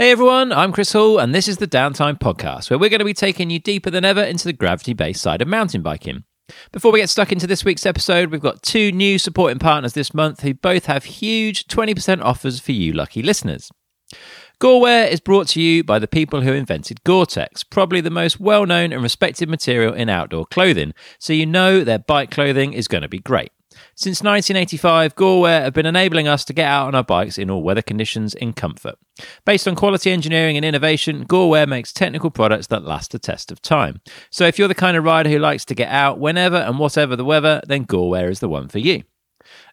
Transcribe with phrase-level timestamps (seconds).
[0.00, 3.04] Hey everyone, I'm Chris Hall, and this is the Downtime Podcast, where we're going to
[3.04, 6.24] be taking you deeper than ever into the gravity based side of mountain biking.
[6.72, 10.14] Before we get stuck into this week's episode, we've got two new supporting partners this
[10.14, 13.70] month who both have huge 20% offers for you lucky listeners.
[14.58, 18.94] Gorewear is brought to you by the people who invented Gore-Tex, probably the most well-known
[18.94, 23.08] and respected material in outdoor clothing, so you know their bike clothing is going to
[23.08, 23.52] be great.
[24.00, 27.62] Since 1985, Gorewear have been enabling us to get out on our bikes in all
[27.62, 28.94] weather conditions in comfort.
[29.44, 33.60] Based on quality engineering and innovation, Gorewear makes technical products that last the test of
[33.60, 34.00] time.
[34.30, 37.14] So if you're the kind of rider who likes to get out whenever and whatever
[37.14, 39.02] the weather, then Gorewear is the one for you.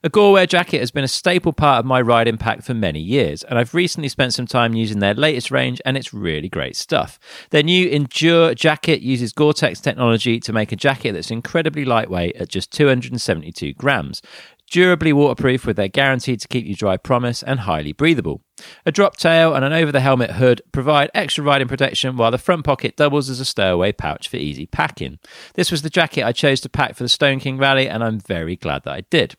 [0.04, 3.44] A Gorewear jacket has been a staple part of my riding pack for many years,
[3.44, 7.18] and I've recently spent some time using their latest range, and it's really great stuff.
[7.50, 12.36] Their new Endure jacket uses Gore Tex technology to make a jacket that's incredibly lightweight
[12.36, 14.22] at just 272 grams.
[14.70, 18.42] Durably waterproof with their guaranteed to keep you dry promise and highly breathable.
[18.86, 22.38] A drop tail and an over the helmet hood provide extra riding protection while the
[22.38, 25.18] front pocket doubles as a stowaway pouch for easy packing.
[25.56, 28.20] This was the jacket I chose to pack for the Stone King Rally and I'm
[28.20, 29.36] very glad that I did.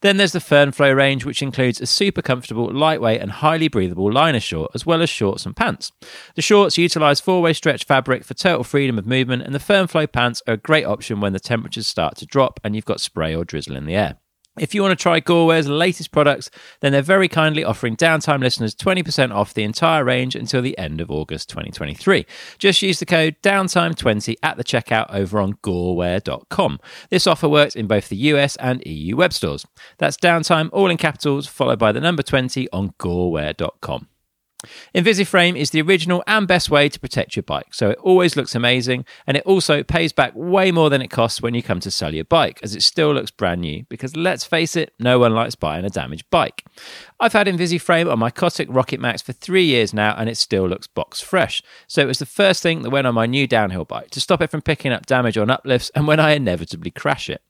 [0.00, 4.40] Then there's the Fernflow range, which includes a super comfortable, lightweight, and highly breathable liner
[4.40, 5.92] short, as well as shorts and pants.
[6.34, 10.10] The shorts utilize four way stretch fabric for total freedom of movement, and the Fernflow
[10.10, 13.34] pants are a great option when the temperatures start to drop and you've got spray
[13.34, 14.16] or drizzle in the air.
[14.58, 18.74] If you want to try Gorewear's latest products, then they're very kindly offering downtime listeners
[18.74, 22.24] 20% off the entire range until the end of August 2023.
[22.58, 26.80] Just use the code downtime20 at the checkout over on gorewear.com.
[27.10, 29.66] This offer works in both the US and EU web stores.
[29.98, 34.08] That's downtime all in capitals followed by the number 20 on gorewear.com.
[34.94, 38.54] Invisiframe is the original and best way to protect your bike, so it always looks
[38.54, 41.90] amazing and it also pays back way more than it costs when you come to
[41.90, 43.84] sell your bike, as it still looks brand new.
[43.88, 46.64] Because let's face it, no one likes buying a damaged bike.
[47.18, 50.68] I've had Invisiframe on my Cotic Rocket Max for three years now and it still
[50.68, 51.62] looks box fresh.
[51.86, 54.42] So it was the first thing that went on my new downhill bike to stop
[54.42, 57.42] it from picking up damage on uplifts and when I inevitably crash it.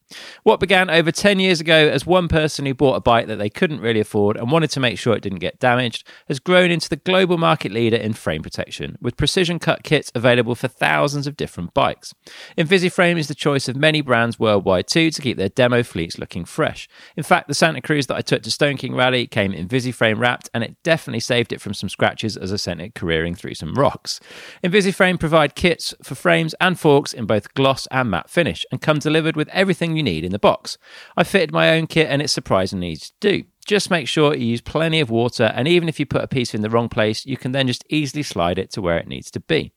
[0.45, 3.51] What began over 10 years ago as one person who bought a bike that they
[3.51, 6.89] couldn't really afford and wanted to make sure it didn't get damaged has grown into
[6.89, 11.37] the global market leader in frame protection, with precision cut kits available for thousands of
[11.37, 12.15] different bikes.
[12.57, 16.45] Invisiframe is the choice of many brands worldwide too to keep their demo fleets looking
[16.45, 16.89] fresh.
[17.17, 20.49] In fact, the Santa Cruz that I took to Stone King Rally came Invisiframe wrapped
[20.55, 23.75] and it definitely saved it from some scratches as I sent it careering through some
[23.75, 24.21] rocks.
[24.63, 29.01] Invisiframe provide kits for frames and forks in both gloss and matte finish and come
[29.01, 30.79] delivered with everything you need in the box.
[31.17, 33.45] I fitted my own kit and it's surprisingly easy to do.
[33.67, 36.55] Just make sure you use plenty of water, and even if you put a piece
[36.55, 39.29] in the wrong place, you can then just easily slide it to where it needs
[39.33, 39.73] to be.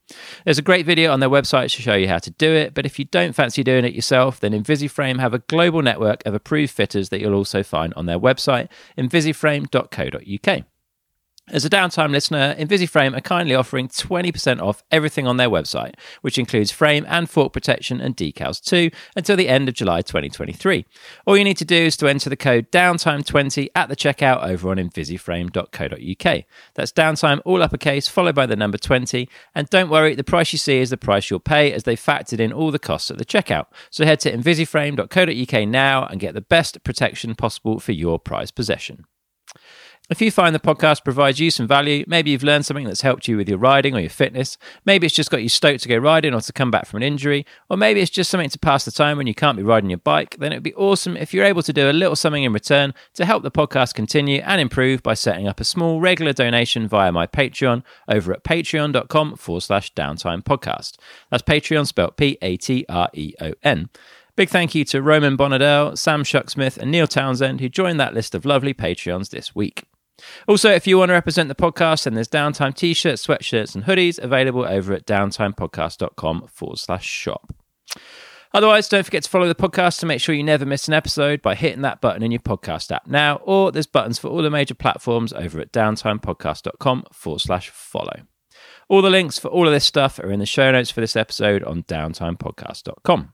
[0.46, 2.85] There's a great video on their website to show you how to do it, but
[2.85, 6.72] if you don't fancy doing it yourself, then Invisiframe have a global network of approved
[6.72, 10.66] fitters that you'll also find on their website, invisiframe.co.uk.
[11.52, 16.38] As a downtime listener, Invisiframe are kindly offering 20% off everything on their website, which
[16.38, 20.86] includes frame and fork protection and decals too, until the end of July 2023.
[21.26, 24.70] All you need to do is to enter the code downtime20 at the checkout over
[24.70, 26.44] on invisiframe.co.uk.
[26.76, 29.28] That's downtime all uppercase followed by the number 20.
[29.56, 32.40] And don't worry, the price you see is the price you'll pay as they factored
[32.40, 33.66] in all the costs at the checkout.
[33.90, 39.06] So head to invisiframe.co.uk now and get the best protection possible for your prized possession.
[40.09, 43.28] If you find the podcast provides you some value, maybe you've learned something that's helped
[43.28, 45.97] you with your riding or your fitness, maybe it's just got you stoked to go
[45.97, 48.86] riding or to come back from an injury, or maybe it's just something to pass
[48.86, 51.31] the time when you can't be riding your bike, then it would be awesome if
[51.31, 54.59] you're able to do a little something in return to help the podcast continue and
[54.59, 59.62] improve by setting up a small regular donation via my Patreon over at patreon.com forward
[59.62, 60.98] slash downtime podcast.
[61.30, 63.90] That's Patreon spelled P A T R E O N.
[64.36, 68.34] Big thank you to Roman Bonadell, Sam Shucksmith, and Neil Townsend, who joined that list
[68.34, 69.84] of lovely Patreons this week.
[70.47, 73.85] Also, if you want to represent the podcast, then there's downtime t shirts, sweatshirts, and
[73.85, 77.53] hoodies available over at downtimepodcast.com forward slash shop.
[78.53, 81.41] Otherwise, don't forget to follow the podcast to make sure you never miss an episode
[81.41, 84.50] by hitting that button in your podcast app now, or there's buttons for all the
[84.50, 88.21] major platforms over at downtimepodcast.com forward slash follow.
[88.88, 91.16] All the links for all of this stuff are in the show notes for this
[91.16, 93.33] episode on downtimepodcast.com.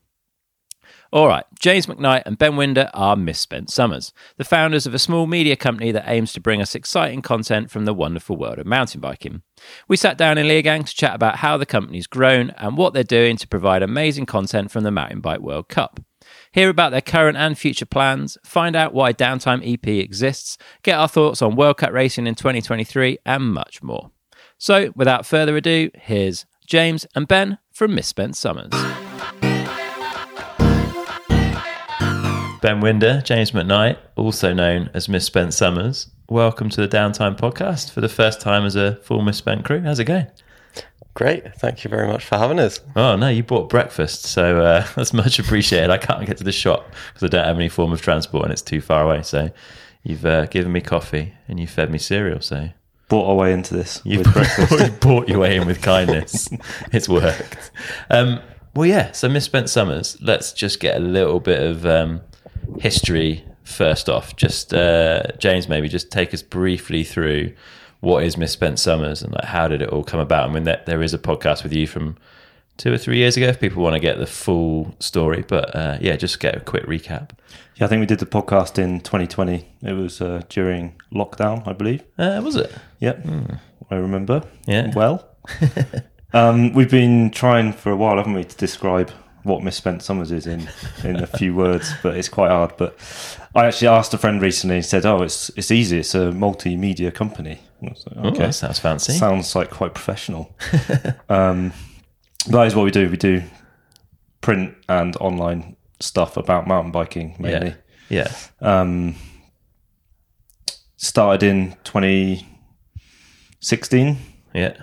[1.11, 5.27] All right, James McKnight and Ben Winder are Misspent Summers, the founders of a small
[5.27, 8.99] media company that aims to bring us exciting content from the wonderful world of mountain
[8.99, 9.43] biking.
[9.87, 13.03] We sat down in Leogang to chat about how the company's grown and what they're
[13.03, 15.99] doing to provide amazing content from the Mountain Bike World Cup.
[16.51, 21.07] Hear about their current and future plans, find out why Downtime EP exists, get our
[21.07, 24.11] thoughts on World Cup racing in 2023, and much more.
[24.57, 28.71] So, without further ado, here's James and Ben from Misspent Summers.
[32.65, 36.07] Ben Winder, James McKnight, also known as Misspent Summers.
[36.29, 39.81] welcome to the Downtime podcast for the first time as a full Misspent crew.
[39.81, 40.25] How's it going?
[41.13, 41.53] Great.
[41.59, 42.79] Thank you very much for having us.
[42.95, 45.91] Oh, no, you bought breakfast, so uh, that's much appreciated.
[45.91, 48.51] I can't get to the shop because I don't have any form of transport and
[48.51, 49.21] it's too far away.
[49.21, 49.51] So
[50.01, 52.41] you've uh, given me coffee and you fed me cereal.
[52.41, 52.69] So
[53.09, 54.71] Bought our way into this You've with breakfast.
[54.83, 56.49] you bought your way in with kindness.
[56.91, 57.69] it's worked.
[58.09, 58.39] Um,
[58.73, 59.11] well, yeah.
[59.11, 60.17] So misspent summers.
[60.19, 62.21] Let's just get a little bit of um,
[62.79, 64.35] history first off.
[64.35, 67.53] Just uh, James, maybe just take us briefly through
[68.01, 70.49] what is misspent summers and like how did it all come about.
[70.49, 72.17] I mean, there, there is a podcast with you from
[72.77, 75.43] two or three years ago if people want to get the full story.
[75.47, 77.31] But uh, yeah, just get a quick recap.
[77.75, 79.67] yeah, I think we did the podcast in 2020.
[79.81, 82.03] It was uh, during lockdown, I believe.
[82.17, 82.73] Uh, was it?
[82.99, 83.25] Yep,
[83.89, 84.43] I remember.
[84.67, 84.91] Yeah.
[84.95, 85.27] Well,
[86.33, 89.11] um, we've been trying for a while, haven't we, to describe
[89.45, 90.67] what misspent summers is in
[91.03, 92.73] in a few words, but it's quite hard.
[92.77, 92.95] But
[93.55, 94.75] I actually asked a friend recently.
[94.77, 95.99] He said, "Oh, it's it's easy.
[95.99, 99.13] It's a multimedia company." And like, Oh, okay, that sounds fancy.
[99.13, 100.53] sounds like quite professional.
[101.29, 101.71] um,
[102.47, 103.09] that is what we do.
[103.09, 103.41] We do
[104.41, 107.73] print and online stuff about mountain biking mainly.
[108.09, 108.31] yeah.
[108.61, 109.15] Um,
[110.97, 114.17] started in 2016,
[114.53, 114.73] Yeah.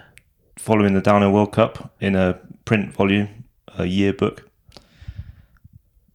[0.58, 3.44] following the Downhill World Cup in a print volume,
[3.78, 4.48] a yearbook.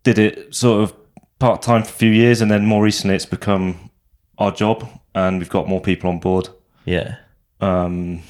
[0.07, 0.95] Did it sort of
[1.37, 3.89] part time for a few years, and then more recently, it's become
[4.37, 6.47] our job, and we've got more people on board.
[6.85, 7.17] Yeah.
[7.59, 8.21] Um,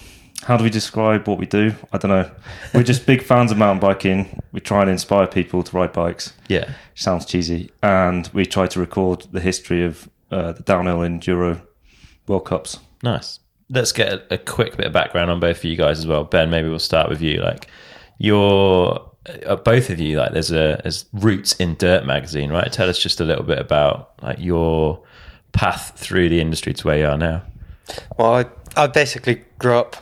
[0.42, 1.76] how do we describe what we do?
[1.94, 2.32] I don't know.
[2.74, 4.42] We're just big fans of mountain biking.
[4.52, 6.34] We try and inspire people to ride bikes.
[6.48, 6.74] Yeah.
[6.96, 7.70] Sounds cheesy.
[7.84, 11.62] And we try to record the history of uh, the downhill enduro
[12.28, 12.80] World Cups.
[13.04, 13.40] Nice.
[13.70, 16.24] Let's get a, a quick bit of background on both of you guys as well.
[16.24, 17.40] Ben, maybe we'll start with you.
[17.40, 17.68] Like,
[18.18, 19.07] you're
[19.46, 20.18] uh, both of you.
[20.18, 22.72] Like, there's a there's roots in Dirt magazine, right?
[22.72, 25.04] Tell us just a little bit about like your
[25.52, 27.44] path through the industry to where you are now.
[28.18, 28.46] Well, I,
[28.76, 29.98] I basically grew up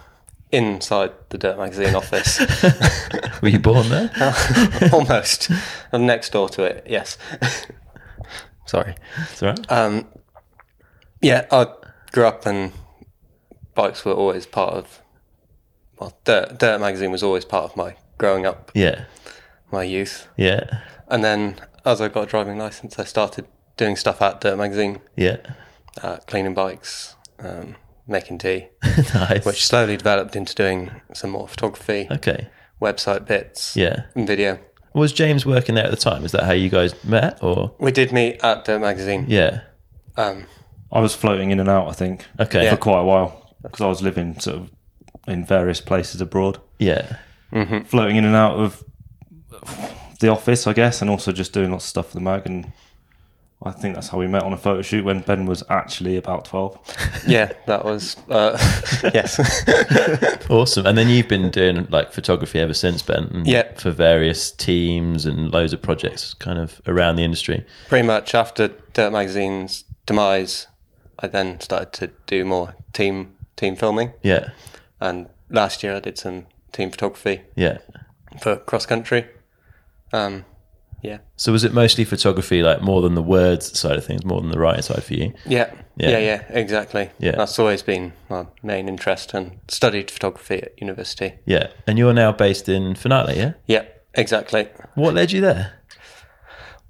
[0.51, 2.39] inside the Dirt Magazine office,
[3.41, 4.11] Were you born there?
[4.93, 5.51] almost.
[5.91, 7.17] I'm next door to it, yes.
[8.65, 8.95] Sorry.
[9.41, 9.71] Right.
[9.71, 10.07] Um,
[11.21, 11.67] yeah, I
[12.11, 12.71] grew up and
[13.73, 15.01] bikes were always part of,
[15.99, 19.05] well, Dirt, Dirt Magazine was always part of my growing up, Yeah.
[19.71, 20.27] my youth.
[20.37, 20.81] Yeah.
[21.07, 23.45] And then as I got a driving license, I started
[23.77, 25.37] doing stuff at Dirt Magazine, Yeah.
[26.01, 27.75] uh, cleaning bikes, um,
[28.07, 28.67] making tea.
[29.13, 29.45] nice.
[29.45, 32.47] which slowly developed into doing some more photography, okay.
[32.81, 34.03] website bits, Yeah.
[34.15, 34.59] and video.
[34.93, 36.23] Was James working there at the time?
[36.23, 39.25] Is that how you guys met, or We did meet at Dirt Magazine.
[39.27, 39.61] yeah?
[40.15, 40.45] Um,
[40.91, 42.69] I was floating in and out, I think, Okay.
[42.69, 44.71] for quite a while because I was living sort of
[45.27, 47.17] in various places abroad, Yeah.
[47.85, 48.83] Floating in and out of
[50.19, 52.43] the office, I guess, and also just doing lots of stuff for the mag.
[52.45, 52.71] And
[53.63, 56.45] I think that's how we met on a photo shoot when Ben was actually about
[56.45, 57.23] 12.
[57.27, 58.57] yeah, that was uh,
[59.13, 59.39] yes,
[60.49, 60.85] Awesome.
[60.85, 63.43] And then you've been doing like photography ever since, Ben.
[63.45, 63.73] Yeah.
[63.75, 67.65] For various teams and loads of projects kind of around the industry.
[67.87, 70.67] pretty much after Dirt Magazine's demise,
[71.19, 74.13] I then started to do more team team filming.
[74.21, 74.49] Yeah.
[74.99, 76.45] And last year I did some
[76.75, 77.77] team photography Yeah.
[78.41, 79.25] for cross country.
[80.13, 80.45] Um,
[81.01, 84.41] yeah, So was it mostly photography, like more than the words side of things, more
[84.41, 85.33] than the writing side for you?
[85.45, 86.09] yeah, Yeah.
[86.11, 87.09] yeah, yeah, exactly.
[87.19, 87.35] Yeah.
[87.35, 91.33] that's always been my main interest, and studied photography at university.
[91.45, 91.67] Yeah.
[91.87, 93.53] And you're now based in Finale, yeah?
[93.67, 93.83] Yeah,
[94.15, 94.67] exactly.
[94.95, 95.73] What led you there?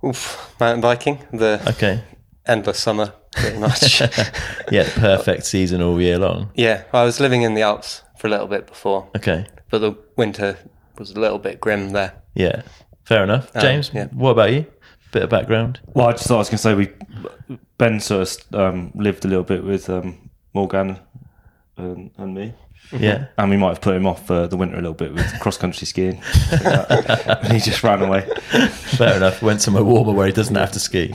[0.03, 2.01] Oof, mountain biking, the Okay.
[2.45, 4.01] endless summer, pretty much.
[4.71, 6.50] Yeah, perfect season all year long.
[6.55, 9.45] yeah, I was living in the Alps for a little bit before, Okay.
[9.69, 10.57] But the winter
[10.98, 12.13] was a little bit grim there.
[12.34, 12.63] Yeah.
[13.03, 13.51] Fair enough.
[13.53, 14.07] James, yeah.
[14.07, 14.65] what about you?
[15.12, 15.79] Bit of background.
[15.93, 16.89] Well, I just thought I was going to say we
[17.77, 21.00] Ben sort of um, lived a little bit with um, Morgane
[21.77, 22.53] and, and me.
[22.91, 23.27] Yeah.
[23.38, 25.57] And we might have put him off for the winter a little bit with cross
[25.57, 26.22] country skiing.
[26.51, 28.22] and he just ran away.
[28.51, 29.41] Fair enough.
[29.41, 31.13] Went somewhere warmer where he doesn't have to ski.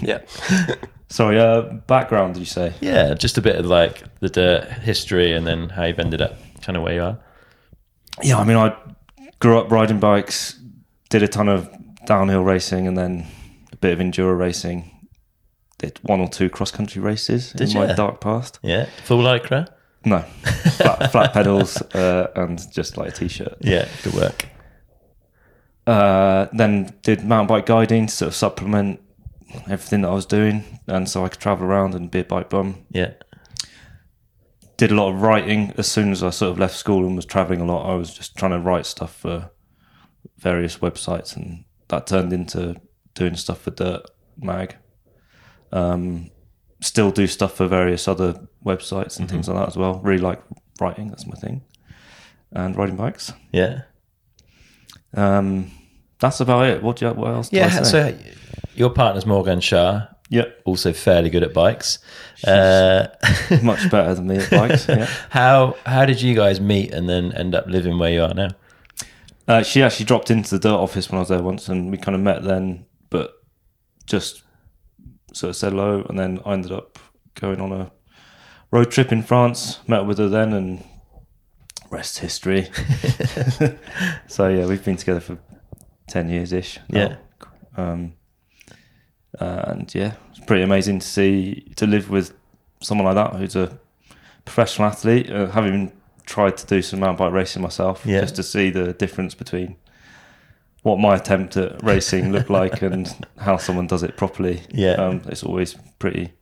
[0.00, 0.20] Yeah,
[1.08, 2.74] Sorry, uh, background, did you say?
[2.80, 6.36] Yeah, just a bit of like the dirt history and then how you've ended up
[6.62, 7.18] kind of where you are.
[8.22, 8.76] Yeah, I mean, I
[9.40, 10.58] grew up riding bikes,
[11.10, 11.68] did a ton of
[12.06, 13.26] downhill racing, and then
[13.72, 14.90] a bit of enduro racing.
[15.78, 18.58] Did one or two cross country races Did in my dark past.
[18.62, 18.86] Yeah.
[19.04, 19.68] Full lycra?
[20.06, 20.20] No,
[20.76, 23.56] flat, flat pedals uh, and just like a t-shirt.
[23.60, 24.46] Yeah, good work.
[25.86, 29.00] Uh, then did mountain bike guiding to sort of supplement
[29.68, 32.50] everything that I was doing, and so I could travel around and be a bike
[32.50, 32.86] bum.
[32.90, 33.12] Yeah.
[34.76, 37.24] Did a lot of writing as soon as I sort of left school and was
[37.24, 37.90] traveling a lot.
[37.90, 39.50] I was just trying to write stuff for
[40.38, 42.76] various websites, and that turned into
[43.14, 44.02] doing stuff for Dirt
[44.38, 44.76] Mag.
[45.72, 46.30] Um,
[46.80, 50.00] still do stuff for various other websites and things like that as well.
[50.00, 50.42] Really like
[50.80, 51.62] writing, that's my thing.
[52.52, 53.32] And riding bikes.
[53.52, 53.82] Yeah.
[55.14, 55.70] Um,
[56.20, 56.82] that's about it.
[56.82, 57.52] What, do you, what else?
[57.52, 57.82] Yeah.
[57.82, 58.16] So
[58.74, 61.98] your partner's Morgane Charre, Yep, also fairly good at bikes.
[62.44, 63.06] Uh,
[63.62, 64.88] much better than me at bikes.
[64.88, 65.04] Yeah.
[65.30, 68.48] how how did you guys meet and then end up living where you are now?
[69.46, 71.96] Uh, she actually dropped into the dirt office when I was there once, and we
[71.96, 73.34] kind of met then, but
[74.06, 74.42] just
[75.32, 76.98] sort of said hello, and then I ended up
[77.34, 77.92] going on a
[78.72, 79.78] road trip in France.
[79.86, 80.84] Met with her then, and
[81.90, 82.64] rest history.
[84.26, 85.38] so yeah, we've been together for
[86.08, 86.80] ten years ish.
[86.88, 87.16] Yeah.
[87.76, 88.14] Um,
[89.40, 92.32] and yeah, it's pretty amazing to see to live with
[92.82, 93.78] someone like that who's a
[94.44, 95.30] professional athlete.
[95.30, 95.92] Uh, having
[96.26, 98.20] tried to do some mountain bike racing myself, Yeah.
[98.22, 99.76] just to see the difference between
[100.82, 104.62] what my attempt at racing looked like and how someone does it properly.
[104.70, 104.92] Yeah.
[104.94, 106.32] um, it's always pretty,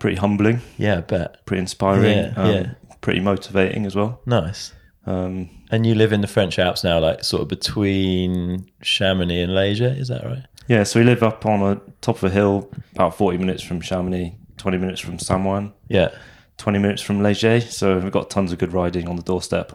[0.00, 1.44] pretty humbling, Yeah, I bet.
[1.46, 2.70] pretty inspiring, Yeah, um, yeah.
[3.00, 4.20] pretty motivating as well.
[4.26, 4.72] Nice.
[5.06, 9.54] Um, And you live in the French Alps now, like sort of between Chamonix and
[9.54, 10.44] Les Gets, is that right?
[10.68, 13.80] Yeah, so we live up on a top of a hill, about forty minutes from
[13.80, 16.08] Chamonix, twenty minutes from Samoëns, Yeah.
[16.56, 17.76] twenty minutes from Les Gets.
[17.76, 19.72] So we've got tons of good riding on the doorstep,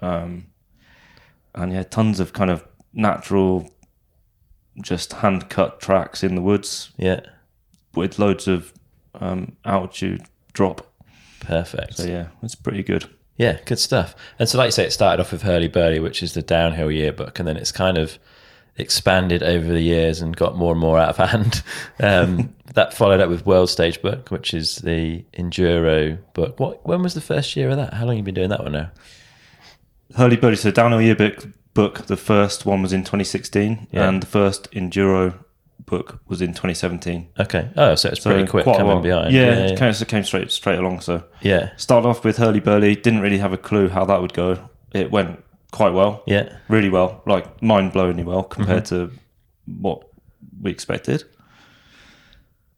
[0.00, 0.46] um,
[1.54, 3.68] and yeah, tons of kind of natural,
[4.80, 7.20] just hand cut tracks in the woods Yeah.
[7.94, 8.72] with loads of
[9.20, 10.86] um, altitude drop.
[11.40, 11.96] Perfect.
[11.96, 13.06] So yeah, it's pretty good.
[13.36, 14.14] Yeah, good stuff.
[14.38, 16.90] And so, like you say, it started off with Hurly Burly, which is the downhill
[16.90, 18.18] yearbook, and then it's kind of
[18.78, 21.62] expanded over the years and got more and more out of hand.
[22.00, 26.60] Um, that followed up with World Stage Book, which is the enduro book.
[26.60, 26.86] What?
[26.86, 27.92] When was the first year of that?
[27.94, 28.90] How long have you been doing that one now?
[30.16, 31.52] Hurly Burly, so downhill yearbook book.
[31.74, 34.08] Book, the first one was in 2016, Yeah.
[34.08, 35.34] and the first enduro
[35.86, 37.28] book was in 2017.
[37.38, 37.68] Okay.
[37.76, 39.32] Oh, so it's So pretty quick coming behind.
[39.32, 41.00] Yeah, yeah, it came, came straight straight along.
[41.00, 41.70] So yeah.
[41.76, 42.96] started off with Hurly Burly.
[42.96, 44.68] Didn't really have a clue how that would go.
[44.92, 46.56] It went quite well, Yeah.
[46.68, 49.12] really well, like mind blowingly well compared Mm-hmm.
[49.14, 49.18] to
[49.80, 50.04] what
[50.62, 51.24] we expected.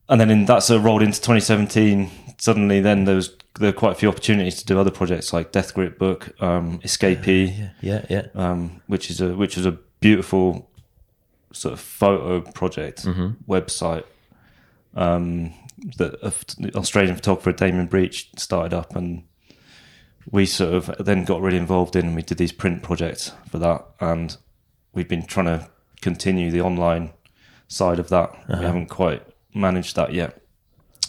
[0.09, 2.11] And then in, that sort of rolled into 2017.
[2.39, 5.53] Suddenly, then there was there were quite a few opportunities to do other projects like
[5.53, 8.05] Death Grip Book, um, Escapee, Yeah.
[8.09, 8.27] Yeah.
[8.35, 10.69] um, which is a which was a beautiful
[11.53, 13.05] sort of photo project
[13.49, 14.05] website
[14.97, 15.53] um,
[15.99, 16.15] that
[16.75, 19.23] Australian photographer Damian Breach started up, and
[20.31, 23.59] we sort of then got really involved in, and we did these print projects for
[23.59, 24.37] that, and
[24.93, 25.69] we've been trying to
[26.01, 27.11] continue the online
[27.69, 28.31] side of that.
[28.49, 29.23] We haven't quite
[29.55, 30.41] managed that yet,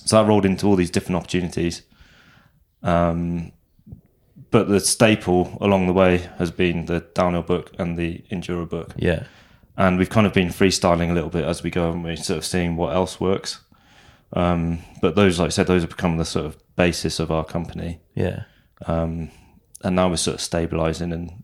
[0.05, 1.81] so that rolled into all these different opportunities.
[2.83, 3.51] Um,
[4.49, 8.91] but the staple along the way has been the downhill book and the enduro book
[8.97, 9.23] Yeah.
[9.77, 12.37] and we've kind of been freestyling a little bit as we go and we're sort
[12.37, 13.61] of seeing what else works
[14.33, 17.45] um, but those like i said those have become the sort of basis of our
[17.45, 18.43] company Yeah.
[18.87, 19.29] Um,
[19.83, 21.43] and now we're sort of stabilizing and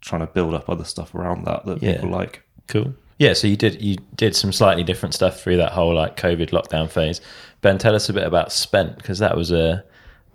[0.00, 1.94] trying to build up other stuff around that that Yeah.
[1.94, 2.94] people like Cool.
[3.18, 6.50] Yeah, so you did you did some slightly different stuff through that whole like COVID
[6.50, 7.20] lockdown phase.
[7.60, 9.84] Ben, tell us a bit about Spent because that was a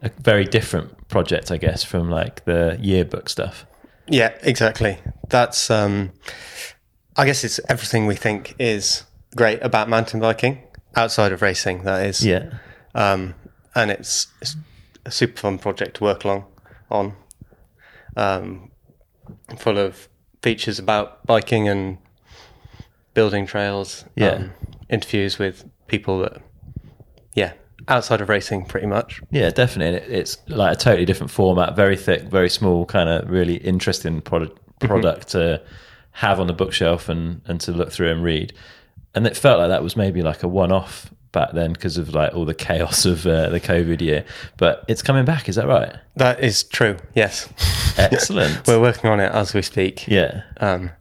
[0.01, 3.65] a very different project, I guess, from like the yearbook stuff.
[4.07, 4.97] Yeah, exactly.
[5.27, 6.11] That's um
[7.17, 9.03] I guess it's everything we think is
[9.35, 10.63] great about mountain biking
[10.95, 12.25] outside of racing that is.
[12.25, 12.59] Yeah,
[12.95, 13.35] Um
[13.75, 14.55] and it's, it's
[15.09, 16.45] a super fun project to work along
[16.89, 17.13] on.
[18.15, 18.71] Um
[19.57, 20.07] full of
[20.41, 21.97] features about biking and
[23.13, 24.05] building trails.
[24.15, 24.29] Yeah.
[24.29, 24.51] Um,
[24.89, 26.41] interviews with people that
[27.35, 27.53] yeah,
[27.87, 29.21] outside of racing pretty much.
[29.31, 29.99] yeah, definitely.
[29.99, 34.21] It, it's like a totally different format, very thick, very small, kind of really interesting
[34.21, 35.61] product product to
[36.11, 38.53] have on the bookshelf and and to look through and read.
[39.15, 42.13] And it felt like that was maybe like a one off back then because of
[42.15, 44.25] like all the chaos of uh, the COVID year.
[44.57, 45.47] But it's coming back.
[45.49, 45.95] Is that right?
[46.15, 46.97] That is true.
[47.15, 47.47] Yes.
[47.97, 48.61] Excellent.
[48.67, 50.07] We're working on it as we speak.
[50.07, 50.43] yeah.
[50.57, 50.91] um,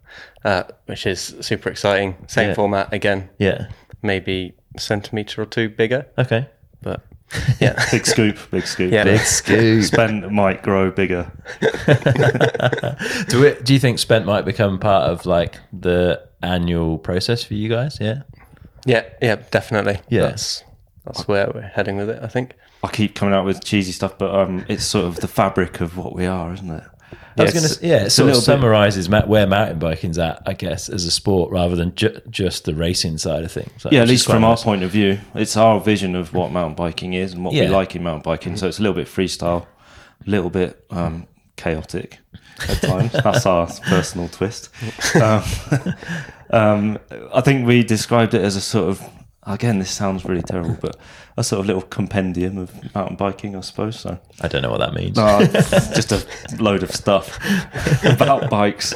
[0.44, 2.16] uh, which is super exciting.
[2.28, 2.54] Same Yeah.
[2.54, 3.66] format again, Yeah.
[4.02, 6.46] maybe a centimeter or two bigger, Okay.
[6.80, 7.02] but
[7.60, 9.04] yeah, big scoop big scoop Yeah.
[9.04, 9.84] Big scoop.
[9.84, 11.30] Spent might grow bigger
[13.28, 13.64] do it?
[13.64, 17.98] Do you think Spent might become part of like the annual process for you guys?
[18.00, 18.22] Yeah.
[18.84, 20.00] Yeah, yeah, definitely.
[20.08, 20.22] Yeah.
[20.22, 20.64] that's
[21.04, 22.22] that's where we're heading with it.
[22.22, 22.54] I think.
[22.82, 25.96] i keep coming out with cheesy stuff but um, it's sort of the fabric of
[25.96, 26.84] what we are isn't it
[27.38, 30.42] I was gonna, yeah, so it sort of little bit- summarizes where mountain biking's at,
[30.44, 33.84] I guess, as a sport rather than ju- just the racing side of things.
[33.84, 36.74] Like, yeah, at least from our point of view, it's our vision of what mountain
[36.74, 37.62] biking is and what Yeah.
[37.64, 38.56] we like in mountain biking.
[38.56, 39.66] So it's a little bit freestyle,
[40.26, 42.18] a little bit um, chaotic
[42.68, 43.12] at times.
[43.12, 44.70] That's our personal twist.
[45.14, 45.42] Um,
[46.50, 46.98] um,
[47.34, 49.02] I think we described it as a sort of
[49.48, 50.96] again, this sounds really terrible, but
[51.36, 53.98] a sort of little compendium of mountain biking, I suppose.
[53.98, 55.16] So I don't know what that means.
[55.16, 55.44] no,
[55.94, 56.26] just a
[56.62, 57.38] load of stuff
[58.04, 58.94] about bikes.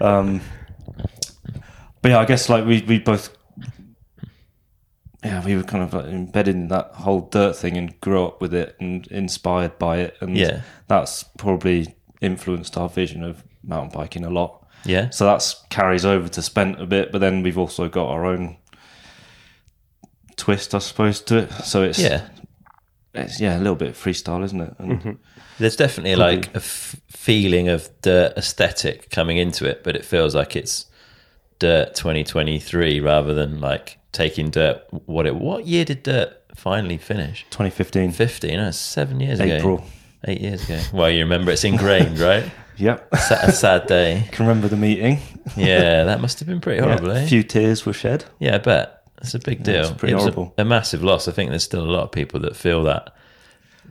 [0.00, 0.40] Um,
[2.02, 3.34] but yeah, I guess like we we both.
[5.24, 8.42] Yeah, we were kind of like embedded in that whole dirt thing and grew up
[8.42, 10.60] with it and inspired by it, and Yeah.
[10.86, 11.94] that's probably
[12.24, 14.66] influenced our vision of mountain biking a lot.
[14.84, 15.10] Yeah.
[15.10, 18.56] So that's carries over to Spent a bit, but then we've also got our own
[20.36, 21.52] twist, I suppose, to it.
[21.64, 22.28] So it's Yeah.
[23.14, 24.74] it's yeah, a little bit freestyle, isn't it?
[24.78, 25.12] And Mm-hmm.
[25.58, 30.34] There's definitely like a f- feeling of dirt aesthetic coming into it, but it feels
[30.34, 30.86] like it's
[31.60, 34.82] dirt 2023 rather than like taking dirt.
[35.06, 35.36] What it?
[35.36, 37.46] What year did dirt finally finish?
[37.50, 38.56] 2015 15.
[38.56, 39.54] No, seven years ago.
[39.56, 39.84] April.
[40.26, 40.80] Eight years ago.
[40.92, 42.44] Well, you remember it's ingrained, right?
[42.76, 44.28] Yep, Sa- a sad day.
[44.32, 45.20] can remember the meeting.
[45.56, 47.22] Yeah, that must have been pretty horrible, Yeah, eh?
[47.22, 48.24] a few tears were shed.
[48.40, 49.04] Yeah, I bet.
[49.18, 49.82] It's a big deal.
[49.82, 50.54] it's pretty it was a- horrible.
[50.58, 51.28] A, massive loss.
[51.28, 53.14] I think there's still a lot of people that feel that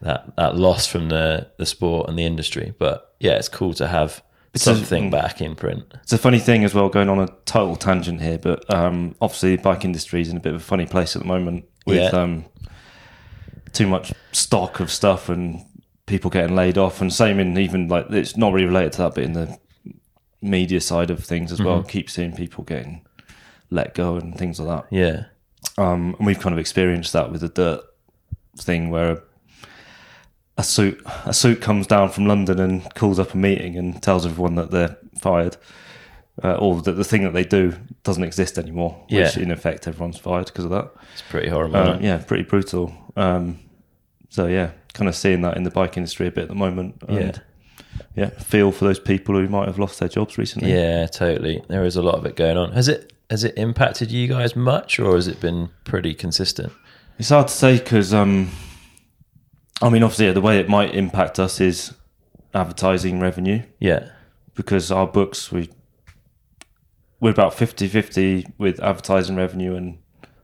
[0.02, 2.74] that that loss from the the sport and the industry.
[2.78, 4.22] But yeah, it's cool to have
[4.54, 5.86] It's a- something back in print.
[6.04, 9.56] It's a funny thing as well, going on a total tangent here, but um, obviously
[9.56, 12.00] the bike industry is in a bit of a funny place at the moment with
[12.00, 12.10] Yeah.
[12.10, 12.44] um,
[13.72, 15.66] too much stock of stuff and
[16.06, 19.16] people getting laid off, and same in even like it's not really related to that,
[19.16, 19.58] but in the
[20.42, 23.06] media side of things as well, keep seeing people getting
[23.70, 24.96] let go and things like that.
[24.96, 25.26] Yeah,
[25.78, 27.82] Um, and we've kind of experienced that with the dirt
[28.58, 29.24] thing where
[30.58, 34.26] a suit a suit comes down from London and calls up a meeting and tells
[34.26, 35.58] everyone that they're fired,
[36.44, 38.92] uh, or that the thing that they do doesn't exist anymore.
[39.10, 39.40] Which Yeah.
[39.44, 40.92] in effect everyone's fired because of that.
[41.14, 41.78] it's pretty horrible.
[41.78, 42.94] Uh, yeah, pretty brutal.
[43.16, 43.60] Um,
[44.30, 47.02] so yeah, kind of seeing that in the bike industry a bit at the moment.
[47.08, 47.42] And,
[48.16, 50.72] yeah, feel for those people who might have lost their jobs recently.
[50.74, 51.64] Yeah, totally.
[51.68, 52.72] There is a lot of it going on.
[52.74, 56.72] Has it has it impacted you guys much, or has it been pretty consistent?
[57.18, 58.50] It's hard to say because, um,
[59.82, 61.94] I mean, obviously, the way it might impact us is
[62.54, 64.10] advertising revenue Yeah,
[64.56, 65.70] because our books, we,
[67.20, 69.98] we're about 50 50 with advertising revenue and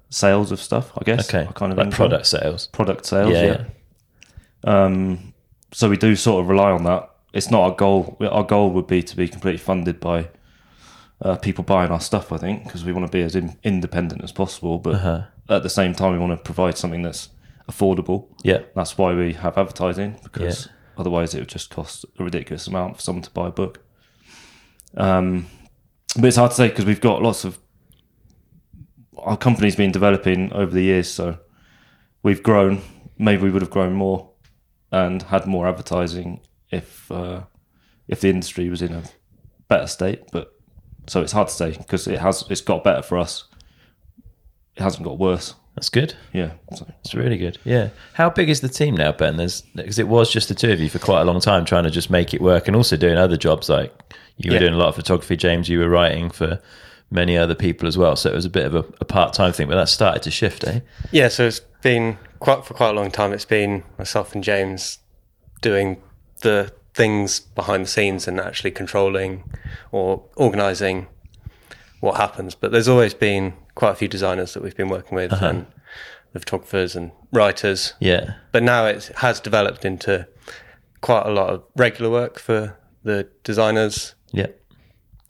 [0.10, 1.30] sales of stuff, I guess.
[1.34, 1.50] okay.
[1.54, 1.98] Kind of like income.
[1.98, 2.68] product sales.
[2.68, 3.64] Product sales, Yeah, yeah.
[4.64, 5.34] Um,
[5.72, 7.10] so we do sort of rely on that.
[7.34, 8.18] It's not our goal.
[8.22, 10.30] Our goal would be to be completely funded by
[11.22, 14.24] uh, people buying our stuff, I think, because we want to be as in, independent
[14.24, 14.80] as possible.
[14.80, 15.22] But Uh-huh.
[15.50, 17.30] at the same time, we want to provide something that's
[17.70, 18.28] affordable.
[18.44, 22.96] Yeah, That's why we have advertising because otherwise it would just cost a ridiculous amount
[22.96, 23.80] for someone to buy a book.
[24.98, 25.46] Um,
[26.16, 27.60] but it's hard to say because we've got lots of
[29.18, 31.38] our company's been developing over the years, so
[32.24, 32.82] we've grown.
[33.18, 34.29] Maybe we would have grown more
[34.92, 37.42] and had more advertising if uh,
[38.08, 39.04] if the industry was in a
[39.68, 40.24] better state.
[40.32, 40.54] But
[41.08, 43.46] so it's hard to say because it has it's got better for us.
[44.76, 45.56] It hasn't got worse.
[45.76, 46.14] that's good.
[46.34, 46.52] Yeah.
[46.76, 46.86] So.
[47.02, 47.58] It's really good.
[47.66, 47.90] Yeah.
[48.14, 49.36] How big is the team now, Ben?
[49.38, 51.84] There's because it was just the two of you for quite a long time, trying
[51.84, 53.94] to just make it work, and also doing other jobs like
[54.38, 54.60] you were Yeah.
[54.62, 55.36] doing a lot of photography.
[55.36, 56.62] James, you were writing for
[57.12, 58.16] many other people as well.
[58.16, 60.32] So it was a bit of a, a part time thing, but that started to
[60.32, 60.80] shift, eh?
[61.12, 63.34] Yeah, so it's been quite for quite a long time.
[63.34, 65.00] It's been myself and James
[65.62, 66.02] doing
[66.42, 69.44] the things behind the scenes and actually controlling
[69.92, 71.08] or organising
[72.00, 72.56] what happens.
[72.56, 75.66] But there's always been quite a few designers that we've been working with and
[76.34, 77.94] the photographers and writers.
[78.00, 78.36] Yeah.
[78.52, 80.28] But now it has developed into
[81.02, 84.16] quite a lot of regular work for the designers.
[84.32, 84.48] Yeah.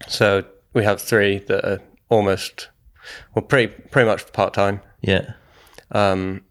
[0.07, 2.69] So we have three that are almost
[3.33, 4.81] well pretty pretty much part time.
[5.01, 5.33] Yeah.
[5.91, 6.43] Um,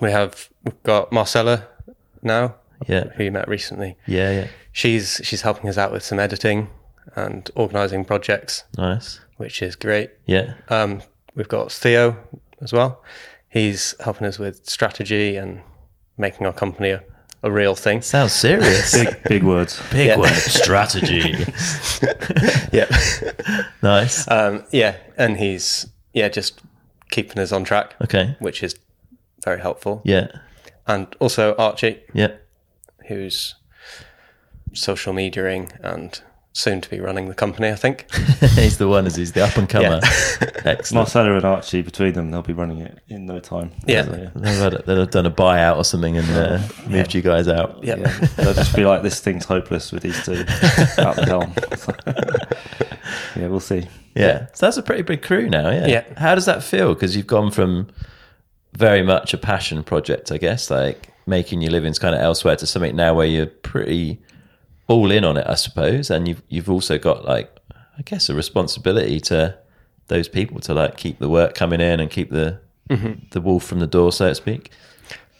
[0.00, 1.66] we have we've got Marcella
[2.22, 2.54] now,
[2.86, 3.04] Yeah.
[3.16, 3.96] who you met recently.
[4.06, 4.30] Yeah.
[4.30, 4.46] Yeah.
[4.72, 6.68] She's she's helping us out with some editing
[7.16, 9.20] and organising projects, Nice.
[9.36, 10.10] which is great.
[10.26, 10.54] Yeah.
[10.68, 11.02] Um,
[11.34, 12.16] we've got Theo
[12.60, 13.02] as well.
[13.48, 15.60] He's helping us with strategy and
[16.16, 17.02] making our company a,
[17.42, 18.00] a real thing.
[18.02, 18.94] Sounds serious.
[18.94, 19.82] Big big words.
[19.90, 20.18] Big Yeah.
[20.18, 20.32] word.
[20.32, 21.44] Strategy.
[22.72, 22.86] Yeah,
[23.82, 24.26] nice.
[24.30, 26.60] um, yeah, and he's yeah just
[27.10, 28.34] keeping us on track, Okay.
[28.38, 28.74] which is
[29.44, 30.02] very helpful.
[30.04, 30.28] Yeah.
[30.86, 32.32] And also Archie, Yeah.
[33.08, 33.54] who's
[34.72, 36.20] social mediaing and
[36.54, 38.10] soon to be running the company, I think.
[38.40, 39.06] he's the one.
[39.06, 40.00] Is he's the up and comer.
[40.64, 40.92] Excellent.
[40.92, 43.70] Marcella and Archie, between them, they'll be running it in no time.
[43.86, 44.04] Yeah.
[44.04, 47.82] So, They've, had, they've done a buyout or something and uh, moved you guys out.
[47.82, 47.96] Yeah.
[47.96, 48.18] yeah.
[48.36, 50.32] They'll just be like, this thing's hopeless with these two
[50.98, 51.54] at the helm.
[53.36, 53.88] yeah, we'll see.
[54.14, 54.46] Yeah.
[54.52, 55.70] So that's a pretty big crew now.
[55.70, 55.86] Yeah.
[55.86, 56.04] Yeah.
[56.18, 56.92] How does that feel?
[56.94, 57.88] Because you've gone from
[58.74, 62.66] very much a passion project, I guess, like making your livings kind of elsewhere to
[62.66, 64.20] something now where you're pretty
[64.88, 66.10] all in on it, I suppose.
[66.10, 67.54] And you've, you've also got like,
[67.98, 69.58] I guess, a responsibility to
[70.08, 73.24] those people to like keep the work coming in and keep the, mm-hmm.
[73.30, 74.70] the wolf from the door, so to speak.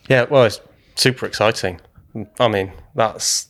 [0.08, 0.60] Yeah, well, it's
[0.94, 1.80] super exciting.
[2.38, 3.48] I mean, that's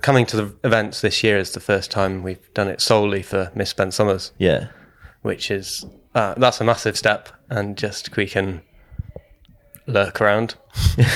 [0.00, 3.50] coming to the events this year is the first time we've done it solely for
[3.54, 4.68] Miss Misspent Summers, Yeah,
[5.22, 8.62] which is uh, that's a massive step, and just we can
[9.86, 10.54] lurk around.
[10.98, 11.06] well,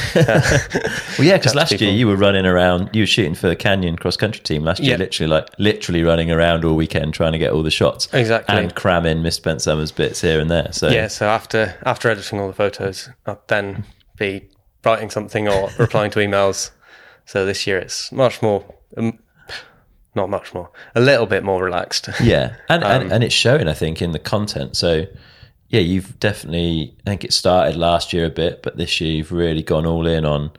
[1.18, 2.90] yeah, because last year you were running around.
[2.92, 4.92] You were shooting for the Canyon cross country team last year.
[4.92, 4.96] Yeah.
[4.98, 8.12] Literally, like literally running around all weekend trying to get all the shots.
[8.12, 8.56] Exactly.
[8.56, 10.72] and cramming in misspent summers bits here and there.
[10.72, 13.85] So Yeah, so after after editing all the photos, I'd then
[14.18, 14.48] be
[14.85, 16.70] writing something or replying to emails.
[17.24, 18.64] So this year it's much more,
[18.96, 19.18] um,
[20.16, 22.09] not much more, a little bit more relaxed.
[22.22, 24.76] Yeah, and, Um, and and it's showing, I think, in the content.
[24.76, 25.07] So,
[25.68, 26.96] yeah, you've definitely.
[27.07, 30.07] I think it started last year a bit, but this year you've really gone all
[30.07, 30.50] in on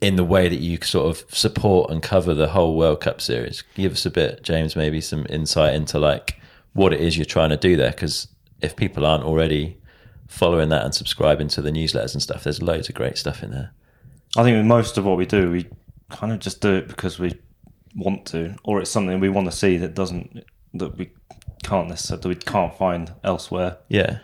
[0.00, 3.62] in the way that you sort of support and cover the whole World Cup series.
[3.74, 6.40] Give us a bit, James, maybe some insight into like
[6.72, 8.28] what it is you're trying to do there, because
[8.62, 9.76] if people aren't already
[10.28, 13.50] following that and subscribing to the newsletters and stuff, there's loads of great stuff in
[13.50, 13.72] there.
[14.36, 15.66] I think with most of what we do, we
[16.08, 17.34] kind of just do it because we
[17.94, 21.10] want to, or it's something we want to see that doesn't that we
[21.62, 24.18] can't necessarily we can't find elsewhere, Yeah,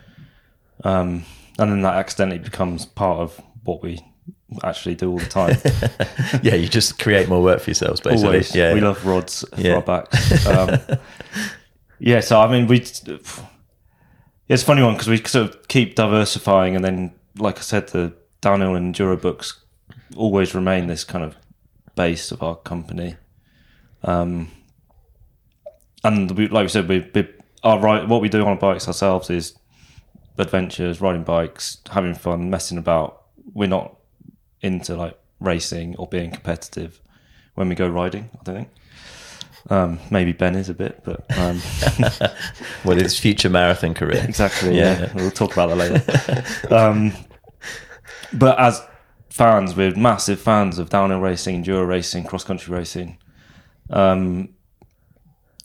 [0.84, 1.24] um,
[1.58, 3.98] and then that accidentally becomes part of what we
[4.62, 5.56] actually do all the time.
[6.42, 8.26] yeah, you just create more work for yourselves, basically.
[8.26, 9.80] Always, Yeah, we love rods Yeah.
[9.80, 10.46] for our backs.
[10.46, 10.98] Um,
[11.98, 13.02] yeah, so I mean, we it's
[14.62, 18.12] a funny one because we sort of keep diversifying, and then, like I said, the
[18.40, 19.60] downhill and enduro books
[20.14, 21.36] always remain this kind of
[21.96, 23.16] base of our company.
[24.02, 24.50] Um,
[26.04, 27.28] and we, like we said, we, we
[27.62, 29.58] our right what we do on our bikes ourselves is
[30.38, 33.22] adventures, riding bikes, having fun, messing about.
[33.54, 33.96] We're not
[34.60, 37.00] into like racing or being competitive
[37.54, 38.30] when we go riding.
[38.34, 38.68] I don't think.
[39.68, 41.60] Um, maybe Ben is a bit, but um,
[42.84, 44.24] Well, his future marathon career.
[44.28, 44.76] exactly.
[44.76, 45.00] Yeah.
[45.00, 45.12] Yeah.
[45.14, 46.74] we'll talk about that later.
[46.74, 47.12] um,
[48.32, 48.80] but as
[49.28, 53.18] fans, we're massive fans of downhill racing, enduro racing, cross country racing.
[53.90, 54.50] Um,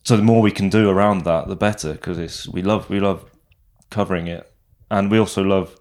[0.04, 3.00] so the more we can do around that, the better, because it's we love we
[3.00, 3.26] love
[3.90, 4.52] covering it,
[4.90, 5.76] and we also love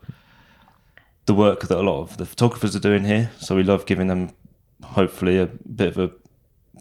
[1.26, 3.30] the work that a lot of the photographers are doing here.
[3.38, 4.30] So we love giving them
[4.82, 6.10] hopefully a bit of a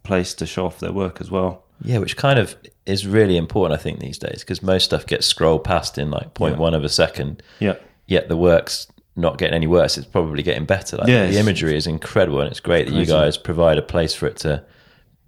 [0.03, 1.63] place to show off their work as well.
[1.83, 5.25] Yeah, which kind of is really important, I think, these days, because most stuff gets
[5.27, 6.61] scrolled past in like point Yeah.
[6.61, 7.41] one of a second.
[7.59, 7.75] Yeah.
[8.07, 10.97] Yet the work's not getting any worse; it's probably getting better.
[10.97, 14.13] Like, Yeah, the imagery is incredible, and it's great that you guys provide a place
[14.13, 14.63] for it to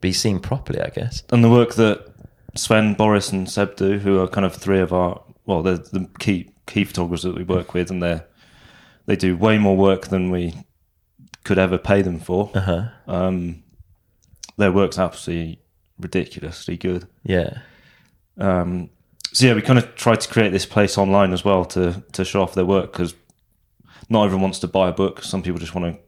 [0.01, 0.81] be seen properly.
[0.81, 1.23] I guess.
[1.31, 2.05] and the work that
[2.55, 6.09] Sven, Boris, and Seb do, who are kind of three of our well, they're the
[6.19, 8.21] key key photographers that we work with, and they
[9.05, 10.53] they do way more work than we
[11.43, 12.51] could ever pay them for.
[12.53, 12.83] Uh huh.
[13.07, 13.63] Um,
[14.57, 15.61] their work's absolutely
[15.99, 17.07] ridiculously good.
[17.23, 17.59] Yeah.
[18.37, 18.89] Um,
[19.33, 22.25] so yeah, we kind of tried to create this place online as well to to
[22.25, 23.15] show off their work because
[24.09, 25.23] not everyone wants to buy a book.
[25.23, 26.01] Some people just want to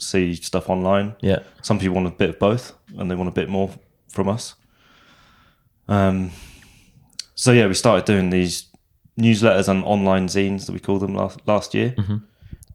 [0.00, 1.16] see stuff online.
[1.20, 1.40] Yeah.
[1.62, 3.70] Some people want a bit of both, and they want a bit more
[4.08, 4.54] from us.
[5.88, 6.30] Um,
[7.34, 8.66] so yeah, we started doing these
[9.18, 11.94] newsletters and online zines that we call them last last year,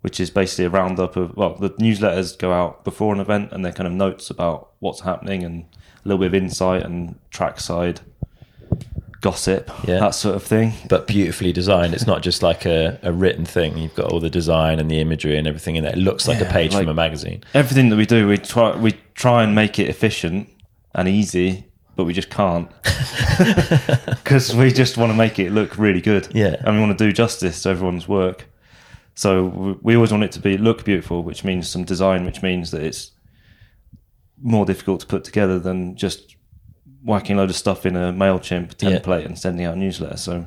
[0.01, 3.63] which is basically a roundup of well, the newsletters go out before an event, and
[3.63, 5.65] they're kind of notes about what's happening and
[6.03, 8.01] a little bit of insight and trackside
[9.23, 9.99] gossip, Yeah.
[9.99, 10.73] that sort of thing.
[10.87, 11.93] But beautifully designed.
[11.95, 13.77] It's not just like a, a written thing.
[13.77, 15.93] You've got all the design and the imagery and everything in there.
[15.93, 17.43] It looks like a page like- from a magazine.
[17.55, 20.47] Everything that we do, we try we try and make it efficient
[20.93, 22.69] and easy, but we just can't
[24.07, 26.27] because we just want to make it look really good.
[26.33, 26.55] Yeah.
[26.65, 28.49] and we want to do justice to everyone's work.
[29.15, 32.41] So we- we always want it to be look beautiful, which means some design, which
[32.41, 33.11] means that it's
[34.41, 36.35] more difficult to put together than just
[37.03, 38.99] whacking a load of stuff in a Mailchimp Yeah.
[38.99, 40.17] template and sending out a newsletter.
[40.17, 40.45] So,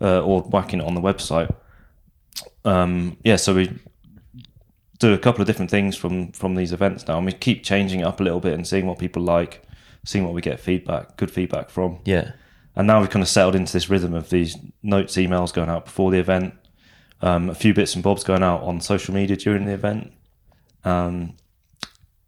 [0.00, 1.54] uh, or whacking it on the website.
[2.64, 3.70] Um, yeah, so we
[4.98, 8.00] do a couple of different things from from these events now, and we keep changing
[8.00, 9.62] it up a little bit and seeing what people like,
[10.04, 11.98] seeing what we get feedback, good feedback from.
[12.04, 12.32] Yeah.
[12.76, 15.86] And now we've kind of settled into this rhythm of these notes, emails going out
[15.86, 16.54] before the event,
[17.20, 20.12] um, a few bits and bobs going out on social media during the event,
[20.84, 21.34] um,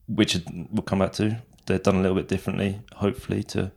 [0.09, 0.39] which
[0.71, 1.41] we'll come back to.
[1.67, 3.73] They're done a little bit differently, hopefully, to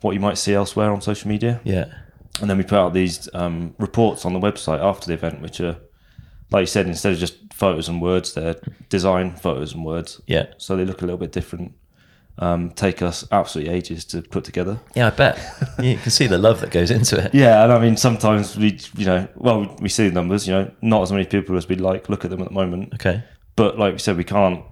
[0.00, 1.60] what you might see elsewhere on social media.
[1.64, 1.86] Yeah.
[2.40, 5.60] And then we put out these um, reports on the website after the event, which
[5.60, 5.76] are,
[6.50, 8.56] like you said, instead of just photos and words, they're
[8.88, 10.20] design photos and words.
[10.26, 10.46] Yeah.
[10.58, 11.72] So they look a little bit different.
[12.38, 14.78] Um, take us absolutely ages to put together.
[14.94, 15.38] Yeah, I bet.
[15.80, 17.34] you can see the love that goes into it.
[17.34, 20.46] Yeah, and I mean sometimes we, you know, well, we see the numbers.
[20.46, 22.92] You know, not as many people as we'd like look at them at the moment.
[22.94, 23.24] Okay.
[23.56, 24.62] But like we said, we can't.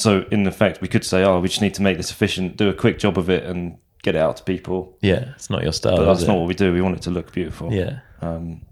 [0.00, 2.68] So in effect, we could say, "Oh, we just need to make this efficient, do
[2.68, 4.96] a quick job of it, and get it out to people.
[5.02, 5.96] Yeah, it's not your style.
[5.98, 6.72] But that's not what we do.
[6.72, 7.72] We want it to look beautiful.
[7.72, 8.62] Yeah, Um,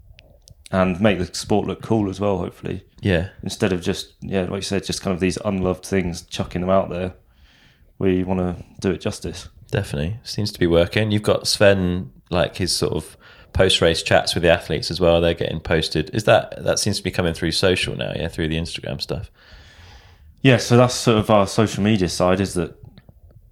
[0.71, 2.37] and make the sport look cool as well.
[2.37, 6.23] Hopefully, yeah, instead of just yeah, like you said, just kind of these unloved things,
[6.23, 7.13] chucking them out there.
[7.99, 9.49] We want to do it justice.
[9.71, 11.11] definitely seems to be working.
[11.11, 13.17] You've got Sven, like his sort of
[13.53, 15.19] post race chats with the athletes as well.
[15.21, 16.09] They're getting posted.
[16.13, 18.13] Is that that seems to be coming through social now?
[18.15, 19.29] Yeah, through the Instagram stuff.
[20.41, 22.39] Yeah, so that's sort of our social media side.
[22.39, 22.75] Is that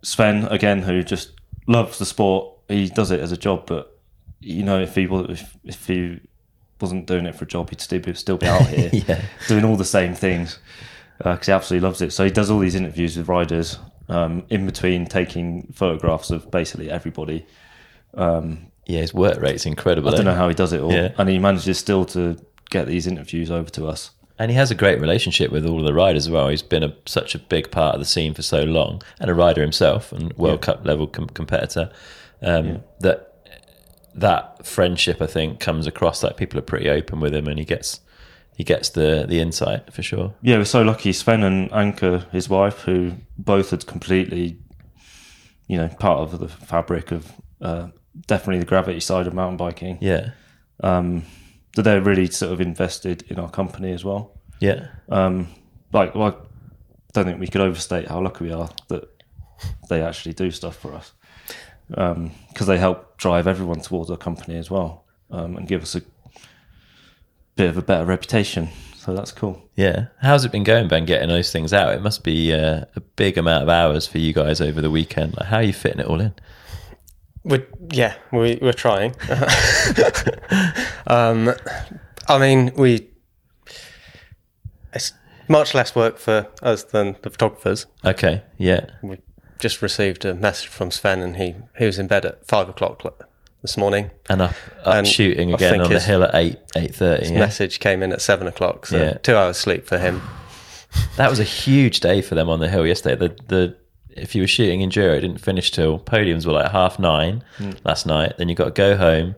[0.02, 1.32] Sven again, who just
[1.68, 2.54] loves the sport.
[2.68, 3.98] He does it as a job, but
[4.40, 6.20] you know, if he if, if he
[6.80, 9.66] wasn't doing it for a job, he'd still be, still be out here Yeah, doing
[9.66, 10.60] all the same things
[11.18, 12.14] because he absolutely loves it.
[12.14, 16.90] So he does all these interviews with riders um, in between taking photographs of basically
[16.92, 17.46] everybody.
[18.14, 20.10] Um, yeah, his work rate's incredible.
[20.10, 20.32] I don't eh?
[20.32, 21.14] know how he does it all, Yeah.
[21.18, 22.38] and he manages still to
[22.70, 24.12] get these interviews over to us.
[24.40, 26.48] And he has a great relationship with all of the riders as well.
[26.50, 29.34] He's been a, such a big part of the scene for so long, and a
[29.34, 31.90] rider himself, and World Cup level com- competitor.
[32.42, 33.34] Um, That
[34.16, 37.66] that friendship, I think, comes across that people are pretty open with him, and he
[37.66, 38.00] gets
[38.56, 40.34] he gets the the insight for sure.
[40.42, 41.14] Yeah, we're so lucky.
[41.14, 44.58] Sven and Anka, his wife, who both had completely,
[45.68, 47.88] you know, part of the fabric of uh,
[48.28, 49.98] definitely the gravity side of mountain biking.
[50.02, 50.32] Yeah,
[50.84, 51.24] Um,
[51.78, 54.32] that they're really sort of invested in our company as well.
[54.60, 55.48] yeah, Um,
[55.94, 59.08] like, well, I don't think we could overstate how lucky we are that
[59.88, 61.14] they actually do stuff for us
[61.88, 66.02] because they help drive everyone towards our company as well um, and give us a
[67.56, 68.68] bit of a better reputation.
[68.98, 69.64] So that's cool.
[69.76, 70.08] yeah.
[70.22, 71.06] How's it been going, Ben?
[71.06, 71.94] Getting those things out?
[71.94, 75.38] It must be uh, a big amount of hours for you guys over the weekend.
[75.38, 76.34] Like, how are you fitting it all in?
[77.48, 79.16] We yeah, we, we're trying.
[81.08, 81.54] um,
[82.28, 83.08] I mean, we
[84.94, 85.14] it's
[85.48, 87.86] much less work for us than the photographers.
[88.04, 89.20] Okay, yeah, We
[89.60, 93.02] just received a message from Sven, and he he was in bed at five o'clock
[93.62, 94.12] this morning.
[94.30, 97.24] and up, up And shooting again on the hill at eight eight thirty.
[97.24, 97.40] His Yeah.
[97.40, 99.14] message came in at seven o'clock, so Yeah.
[99.24, 100.22] two hours sleep for him.
[101.18, 103.16] That was a huge day for them on the hill yesterday.
[103.16, 103.76] The the
[104.20, 107.44] if you were shooting enduro, it didn't finish till podiums were like half nine
[107.84, 108.38] last night.
[108.38, 109.36] Then you got to go home,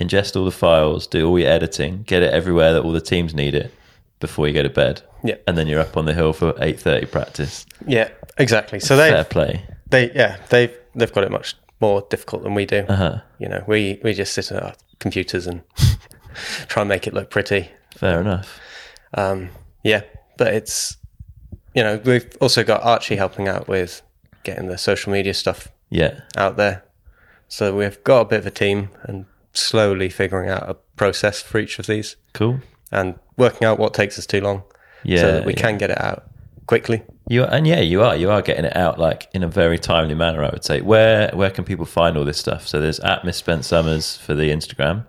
[0.00, 3.34] ingest all the files, do all your editing, get it everywhere that all the teams
[3.34, 3.72] need it
[4.20, 5.02] before you go to bed.
[5.24, 5.34] Yeah.
[5.48, 7.66] and then you're up on the hill for eight thirty practice.
[7.86, 8.78] Yeah, exactly.
[8.78, 9.64] So they Fair play.
[9.90, 12.84] they yeah they've they've got it much more difficult than we do.
[12.88, 13.18] Uh-huh.
[13.40, 15.62] You know, we we just sit at our computers and
[16.68, 17.68] try and make it look pretty.
[17.96, 18.60] Fair enough.
[19.14, 19.50] Um,
[19.82, 20.02] yeah,
[20.36, 20.96] but it's
[21.74, 24.02] you know we've also got Archie helping out with
[24.48, 26.84] getting the social media stuff Yeah, out there.
[27.48, 31.58] So we've got a bit of a team and slowly figuring out a process for
[31.58, 32.60] each of these cool.
[32.92, 34.62] and working out what takes us too long
[35.02, 35.60] Yeah, so that we yeah.
[35.60, 36.24] can get it out
[36.66, 37.02] quickly.
[37.28, 38.14] You are, and yeah, you are.
[38.16, 40.42] You are getting it out like in a very timely manner.
[40.44, 40.80] I would say.
[40.82, 42.66] Where where can people find all this stuff?
[42.68, 45.06] So there's at Misspent Summers for the Instagram.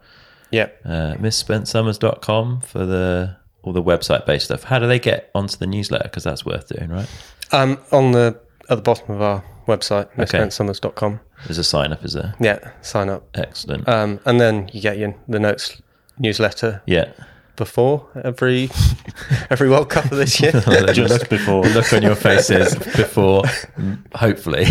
[0.51, 0.67] Yeah.
[0.85, 4.63] uh, misspentsummers.com for the all the website based stuff.
[4.63, 6.03] How do they get onto the newsletter?
[6.05, 7.09] Because that's worth doing, right?
[7.51, 8.39] Um, on the
[8.69, 11.19] at the bottom of our website, misspentsummers.com.
[11.45, 12.35] There's a sign up, is there?
[12.39, 13.27] Yeah, sign up.
[13.35, 13.87] Excellent.
[13.87, 15.81] Um, and then you get your the notes
[16.17, 17.11] newsletter yeah.
[17.55, 18.69] before every
[19.49, 20.51] every World Cup of this year.
[20.93, 21.63] Just look, before.
[21.65, 23.43] look on your faces before,
[24.15, 24.65] hopefully.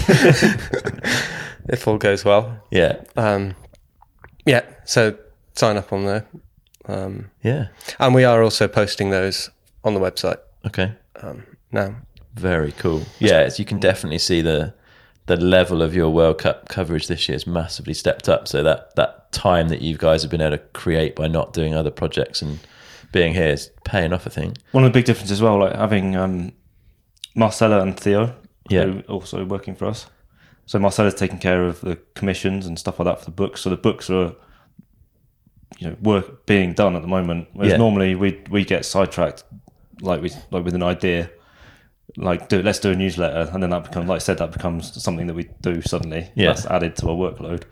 [1.68, 2.60] if all goes well.
[2.70, 3.02] yeah.
[3.16, 3.54] Um,
[4.46, 5.16] yeah, so
[5.54, 6.26] sign up on there.
[6.86, 7.68] Um, Yeah.
[7.98, 9.50] and we are also posting those
[9.84, 10.92] on the website Okay.
[11.22, 11.96] um, now.
[12.38, 13.02] Very cool.
[13.18, 14.74] Yeah, it's, you can definitely see the
[15.26, 18.48] the level of your World Cup coverage this year has massively stepped up.
[18.48, 21.74] So that that time that you guys have been able to create by not doing
[21.74, 22.58] other projects and
[23.12, 24.26] being here is paying off.
[24.26, 24.56] I think.
[24.72, 26.52] One of the big differences as well, like having um,
[27.34, 28.34] Marcella and Theo,
[28.70, 28.84] Yeah.
[28.84, 30.06] who also working for us.
[30.66, 33.62] So Marcella's taking care of the commissions and stuff like that for the books.
[33.62, 34.34] So the books are,
[35.78, 37.48] you know, work being done at the moment.
[37.52, 37.78] Whereas Yeah.
[37.78, 39.44] normally we we get sidetracked,
[40.00, 41.30] like we like with an idea,
[42.16, 45.00] like do let's do a newsletter, and then that becomes, like I said, that becomes
[45.02, 46.30] something that we do suddenly.
[46.34, 46.48] Yeah.
[46.48, 47.64] That's added to our workload.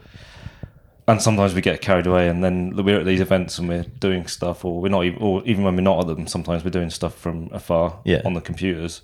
[1.08, 4.26] And sometimes we get carried away, and then we're at these events and we're doing
[4.26, 6.90] stuff, or we're not, even, or even when we're not at them, sometimes we're doing
[6.90, 8.22] stuff from afar Yeah.
[8.24, 9.02] on the computers,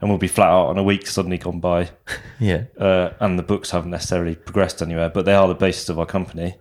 [0.00, 1.90] and we'll be flat out, and a week suddenly gone by,
[2.40, 2.64] Yeah.
[2.80, 6.06] uh, and the books haven't necessarily progressed anywhere, but they are the basis of our
[6.06, 6.54] company.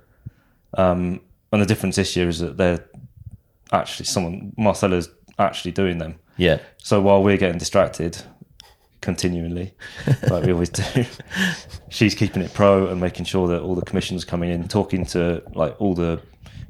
[0.78, 1.22] Um,
[1.54, 2.84] and the difference this year is that they're
[3.72, 6.16] actually someone Marcella's actually doing them.
[6.42, 6.58] Yeah.
[6.80, 8.18] So while we're getting distracted
[9.02, 9.74] continually,
[10.30, 10.84] like we always do,
[11.90, 15.44] she's keeping it pro and making sure that all the commissions coming in, talking to
[15.54, 16.20] like all the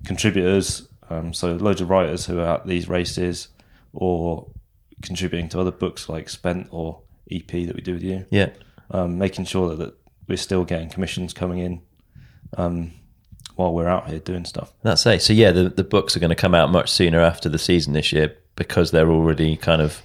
[0.06, 0.88] contributors.
[1.10, 3.48] Um, so loads of writers who are at these races
[3.94, 4.48] or
[5.02, 8.50] contributing to other books like Spent or EP that we do with you Yeah.
[8.92, 9.94] um, making sure that, that
[10.28, 11.82] we're still getting commissions coming in
[12.58, 12.92] um,
[13.56, 14.74] while we're out here doing stuff.
[14.84, 15.22] That's it.
[15.22, 17.94] So yeah, the the books are going to come out much sooner after the season
[17.94, 20.02] this year because they're already kind of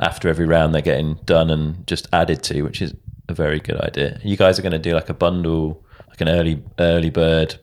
[0.00, 2.94] after every round they're getting done and just added to, which is
[3.28, 4.18] a very good idea.
[4.24, 7.56] You guys are going to do like a bundle, like an early early bird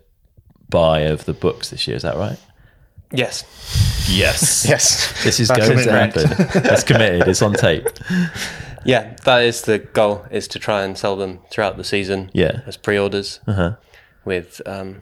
[0.70, 1.96] buy of the books this year.
[1.98, 2.38] Is that right?
[3.12, 3.44] Yes.
[4.10, 4.66] Yes.
[4.70, 5.24] Yes.
[5.24, 6.62] This is That's going to happen.
[6.64, 7.28] That's committed.
[7.28, 7.88] It's on tape.
[8.86, 12.30] Yeah, that is the goal: is to try and sell them throughout the season.
[12.34, 12.62] Yeah.
[12.66, 13.76] as pre-orders Uh-huh.
[14.24, 15.02] with um,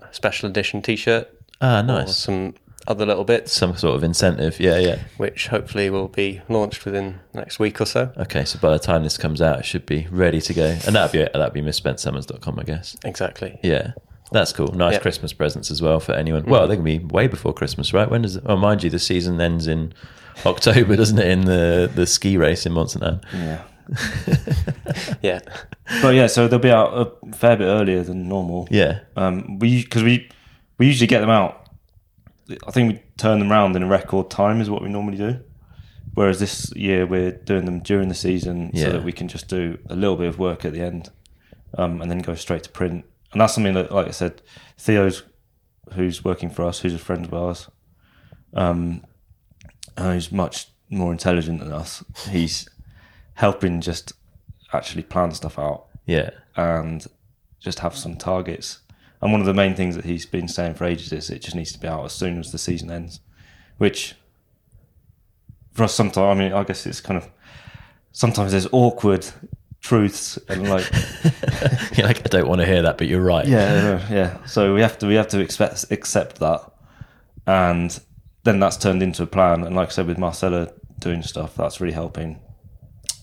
[0.00, 1.28] a special edition T-shirt
[1.60, 2.16] Ah, or nice.
[2.16, 2.54] some
[2.86, 4.58] other little bits, Some sort of incentive.
[4.58, 4.98] Yeah, yeah.
[5.18, 8.12] which hopefully will be launched within next week or so.
[8.16, 10.94] Okay, so by the time this comes out, it should be ready to go, and
[10.96, 12.96] that'd be that'd be misspentsummers.com, I guess.
[13.04, 13.58] Exactly.
[13.62, 13.92] Yeah,
[14.32, 14.68] that's cool.
[14.68, 15.02] Nice Yep.
[15.02, 16.44] Christmas presents as well for anyone.
[16.46, 18.10] Well, they can be way before Christmas, right?
[18.10, 18.36] When does?
[18.36, 19.92] It, oh, mind you, the season ends in
[20.46, 21.26] October, doesn't it?
[21.28, 23.22] In the the ski race in Montserrat.
[23.34, 23.62] Yeah.
[25.22, 25.40] Yeah.
[26.02, 28.66] But yeah, so they'll be out a fair bit earlier than normal.
[28.70, 30.28] Yeah, Um, we because we
[30.78, 31.59] we usually get them out.
[32.66, 35.40] I think we turn them around in a record time is what we normally do.
[36.14, 38.86] Whereas this year we're doing them during the season Yeah.
[38.86, 41.10] so that we can just do a little bit of work at the end,
[41.78, 43.04] um, and then go straight to print.
[43.32, 44.42] And that's something that, like I said,
[44.76, 45.22] Theo's
[45.92, 47.68] who's working for us, who's a friend of ours,
[48.54, 49.04] um,
[49.96, 52.04] and who's much more intelligent than us.
[52.28, 52.68] He's
[53.34, 54.12] helping just
[54.72, 57.06] actually plan stuff out yeah, and
[57.60, 58.80] just have some targets.
[59.22, 61.54] And one of the main things that he's been saying for ages is it just
[61.54, 63.20] needs to be out as soon as the season ends,
[63.76, 64.14] which
[65.72, 67.28] for us sometimes, I mean, I guess it's kind of
[68.12, 69.26] sometimes there's awkward
[69.82, 70.90] truths and like
[71.96, 73.46] You're like I don't want to hear that, but you're right.
[73.46, 74.44] yeah, yeah.
[74.46, 76.60] So we have to we have to expect accept that,
[77.46, 77.98] and
[78.44, 79.64] then that's turned into a plan.
[79.64, 82.40] And like I said, with Marcella doing stuff, that's really helping,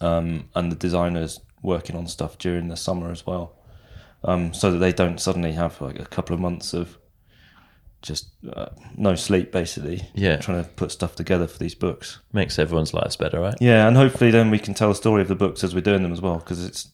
[0.02, 3.57] um, and the designers working on stuff during the summer as well,
[4.28, 6.98] um, so that they don't suddenly have like a couple of months of
[8.04, 10.08] just uh, no sleep, basically.
[10.13, 10.38] Yeah.
[10.38, 12.20] trying to put stuff together for these books.
[12.32, 13.56] makes everyone's lives better, right?
[13.60, 16.04] Yeah, and hopefully then we can tell the story of the books as we're doing
[16.04, 16.92] them as well, because it's,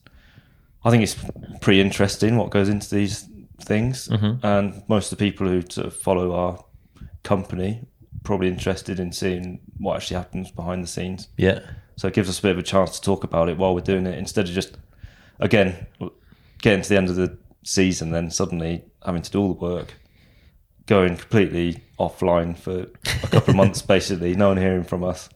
[0.82, 1.16] I think it's
[1.60, 3.28] pretty interesting what goes into these
[3.60, 4.08] things,
[4.42, 6.64] and most of the people who sort of follow our
[7.22, 7.86] company
[8.22, 11.28] probably interested in seeing what actually happens behind the scenes.
[11.36, 11.60] Yeah,
[11.96, 13.82] So it gives us a bit of a chance to talk about it while we're
[13.82, 14.78] doing it, instead of just,
[15.38, 15.86] again,
[16.64, 19.94] getting to the end of the season, then suddenly having to do all the work,
[20.86, 22.86] going completely offline for
[23.22, 25.28] a couple of months, basically, no one hearing from us,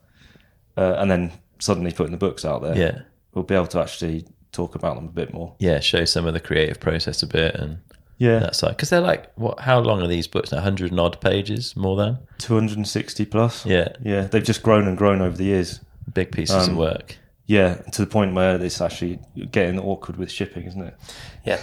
[0.77, 2.77] uh, and then suddenly putting the books out there.
[2.77, 3.01] yeah,
[3.35, 5.55] We'll be able to actually talk about them a bit more.
[5.59, 5.81] yeah.
[5.81, 7.79] Show some of the creative process a bit and
[8.17, 8.38] Yeah.
[8.41, 9.61] that side because they're like what?
[9.61, 10.51] How long are these books?
[10.51, 13.67] Now, hundred and odd pages, more than 260 plus.
[13.67, 13.88] Yeah.
[14.03, 14.23] Yeah.
[14.23, 15.81] They've just grown and grown over the years.
[16.14, 17.17] big pieces Um, of work.
[17.49, 17.77] Yeah.
[17.77, 19.19] To the point where it's actually
[19.51, 20.95] getting awkward with shipping, isn't it?
[21.45, 21.61] Yeah.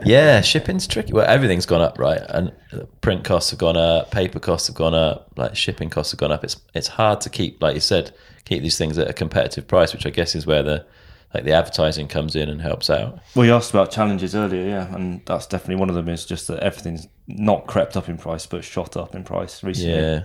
[0.04, 1.12] Yeah, shipping's tricky.
[1.12, 2.20] Well, everything's gone up, right?
[2.28, 2.52] And
[3.00, 6.32] print costs have gone up, paper costs have gone up, like shipping costs have gone
[6.32, 6.44] up.
[6.44, 8.12] It's it's hard to keep, like you said,
[8.44, 10.84] keep these things at a competitive price, which I guess is where the
[11.32, 13.18] like the advertising comes in and helps out.
[13.34, 16.08] Well, you asked about challenges earlier, yeah, and that's definitely one of them.
[16.10, 19.94] Is just that everything's not crept up in price, but shot up in price recently.
[19.94, 20.24] Yeah,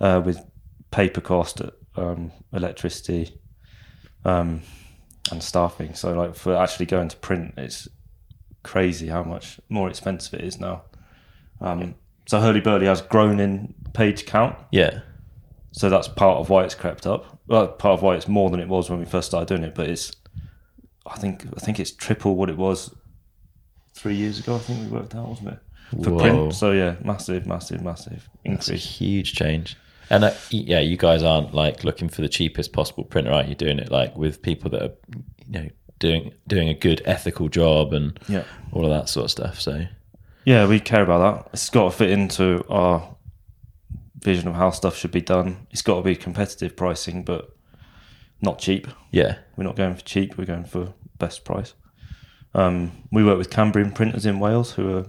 [0.00, 0.38] uh, with
[0.90, 1.60] paper cost,
[1.96, 3.38] um, electricity,
[4.26, 4.60] um,
[5.30, 5.94] and staffing.
[5.94, 7.88] So, like for actually going to print, it's
[8.62, 10.82] crazy how much more expensive it is now.
[11.60, 11.94] Um,
[12.26, 15.00] so Hurly Burly has grown in page count, yeah,
[15.76, 17.38] so that's part of why it's crept up.
[17.46, 19.74] Well, part of why it's more than it was when we first started doing it,
[19.74, 20.10] but it's,
[21.06, 22.94] I think, I think it's triple what it was
[23.94, 24.56] three years ago.
[24.56, 25.58] I think we worked out, wasn't it?
[26.02, 26.18] For Whoa.
[26.18, 26.54] print.
[26.54, 28.98] So yeah, massive, massive, massive it's a increase.
[28.98, 29.76] huge change.
[30.10, 33.46] And uh, yeah, you guys aren't like looking for the cheapest possible printer, right?
[33.46, 34.94] You're doing it like with people that are,
[35.50, 38.44] you know, doing doing a good ethical job and Yeah.
[38.72, 39.60] all of that sort of stuff.
[39.60, 39.86] So
[40.44, 41.50] Yeah, we care about that.
[41.54, 43.16] It's got to fit into our
[44.22, 45.66] vision of how stuff should be done.
[45.70, 47.56] It's got to be competitive pricing, but
[48.42, 48.86] not cheap.
[49.12, 50.36] yeah, We're not going for cheap.
[50.36, 51.74] We're going for best price.
[52.54, 55.06] Um, we work with Cambrian printers in Wales, who are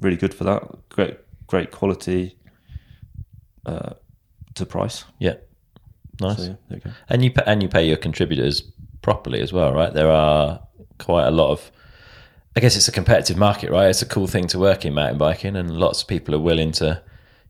[0.00, 0.62] really good for that.
[0.88, 2.36] Great, great quality
[3.66, 3.94] uh,
[4.58, 5.04] to price.
[5.18, 5.34] yeah,
[6.20, 6.36] nice.
[6.36, 6.90] So yeah, there you go.
[7.08, 8.62] And you pay, and you pay your contributors
[9.02, 9.92] properly as well, right?
[9.92, 10.60] There are
[10.98, 11.70] quite a lot of.
[12.56, 13.88] I guess it's a competitive market, right?
[13.88, 16.72] It's a cool thing to work in mountain biking, and lots of people are willing
[16.72, 17.02] to,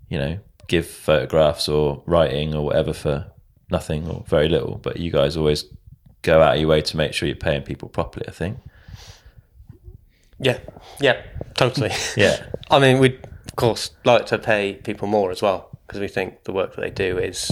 [0.09, 3.27] you know, give photographs or writing or whatever for
[3.71, 4.77] nothing or very little.
[4.77, 5.65] But you guys always
[6.23, 8.27] go out of your way to make sure you're paying people properly.
[8.29, 8.59] I think.
[10.39, 10.59] Yeah.
[11.01, 11.23] Yeah.
[11.55, 11.91] Totally.
[12.17, 12.45] Yeah.
[12.71, 16.45] I mean, we'd of course like to pay people more as well because we think
[16.45, 17.51] the work that they do is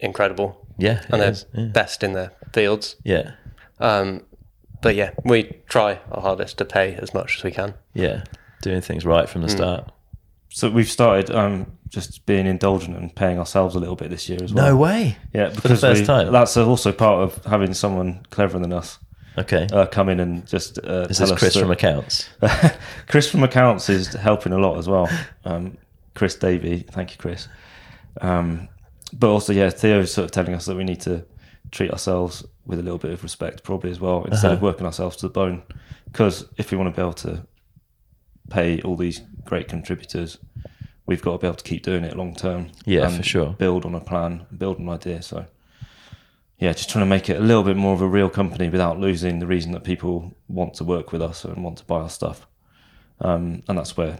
[0.00, 1.02] incredible Yeah.
[1.10, 1.46] and they're is.
[1.52, 1.64] Yeah.
[1.66, 2.96] best in their fields.
[3.04, 3.32] yeah.
[3.80, 4.22] Um,
[4.80, 7.74] but yeah, we try our hardest to pay as much as we can.
[7.94, 8.22] Yeah,
[8.62, 9.90] doing things right from the start.
[10.50, 14.38] So we've started um, just being indulgent and paying ourselves a little bit this year
[14.42, 14.66] as well.
[14.66, 15.16] No way.
[15.34, 16.32] Yeah, because first we- time?
[16.32, 18.98] that's also part of having someone cleverer than us
[19.36, 19.66] Okay.
[19.72, 22.28] uh, come in and just uh, Is tell this us Chris that- from accounts?
[23.08, 25.08] Chris from accounts is helping a lot as well.
[25.44, 25.76] Um,
[26.14, 27.48] Chris Davey, thank you, Chris.
[28.20, 28.68] Um,
[29.12, 31.24] but also, yeah, Theo's sort of telling us that we need to
[31.70, 34.66] treat ourselves with a little bit of respect, probably as well, instead of Uh-huh.
[34.66, 35.62] working ourselves to the bone.
[36.06, 37.46] Because if we want to be able to
[38.50, 40.38] pay all these great contributors,
[41.06, 42.68] we've got to be able to keep doing it long term.
[42.84, 43.54] Yeah, and for sure.
[43.58, 45.22] Build on a plan, build an idea.
[45.22, 45.46] So,
[46.58, 48.98] yeah, just trying to make it a little bit more of a real company without
[48.98, 52.10] losing the reason that people want to work with us and want to buy our
[52.10, 52.46] stuff.
[53.20, 54.18] Um, and that's where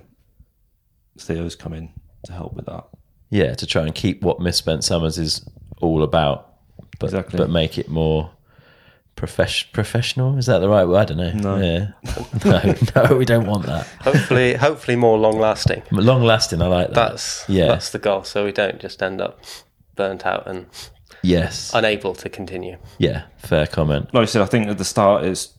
[1.21, 1.91] Theo's come in
[2.27, 2.85] to help with that.
[3.31, 5.47] Yeah, to try and keep what Misspent Summers is
[5.81, 6.55] all about,
[6.99, 7.37] but Exactly.
[7.37, 8.31] but make it more
[9.17, 10.39] profes- professional.
[10.39, 10.97] Is that the right word?
[10.99, 11.33] I don't know.
[11.33, 11.57] No.
[11.57, 11.89] Yeah.
[12.45, 12.75] no,
[13.11, 13.87] no, we don't want that.
[14.01, 15.83] Hopefully, hopefully more long lasting.
[15.91, 16.63] Long lasting.
[16.63, 16.95] I like that.
[16.95, 17.67] That's Yeah.
[17.67, 18.25] that's the goal.
[18.25, 19.41] So we don't just end up
[19.95, 20.67] burnt out and
[21.23, 21.73] yes.
[21.75, 22.79] unable to continue.
[22.99, 23.25] yeah.
[23.39, 24.13] Fair comment.
[24.15, 25.53] Like I said, I think at the start is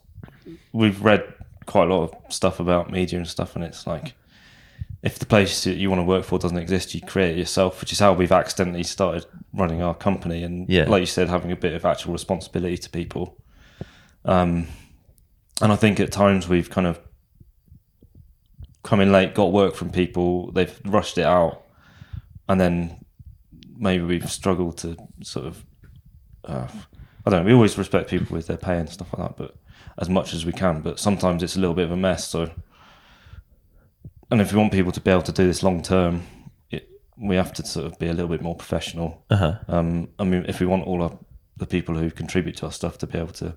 [0.74, 1.24] we've read
[1.66, 4.14] quite a lot of stuff about media and stuff, and it's like
[5.02, 7.80] if the place that you want to work for doesn't exist, you create it yourself,
[7.80, 10.44] which is how we've accidentally started running our company.
[10.44, 10.90] And Yeah.
[10.90, 13.38] like you said, having a bit of actual responsibility to people.
[14.26, 14.68] Um,
[15.62, 17.00] and I think at times we've kind of
[18.84, 21.64] come in late, got work from people, they've rushed it out,
[22.48, 23.06] and then
[23.78, 25.66] maybe we've struggled to sort of.
[26.44, 26.68] Uh,
[27.26, 27.48] I don't know.
[27.48, 29.56] We always respect people with their pay and stuff like that, but
[29.98, 30.82] as much as we can.
[30.82, 32.28] But sometimes it's a little bit of a mess.
[32.28, 32.50] So,
[34.32, 36.24] and if we want people to be able to do this long term,
[37.18, 39.24] we have to sort of be a little bit more professional.
[39.30, 39.54] Uh huh.
[39.68, 41.18] Um, I mean, if we want all our,
[41.58, 43.56] the people who contribute to our stuff to be able to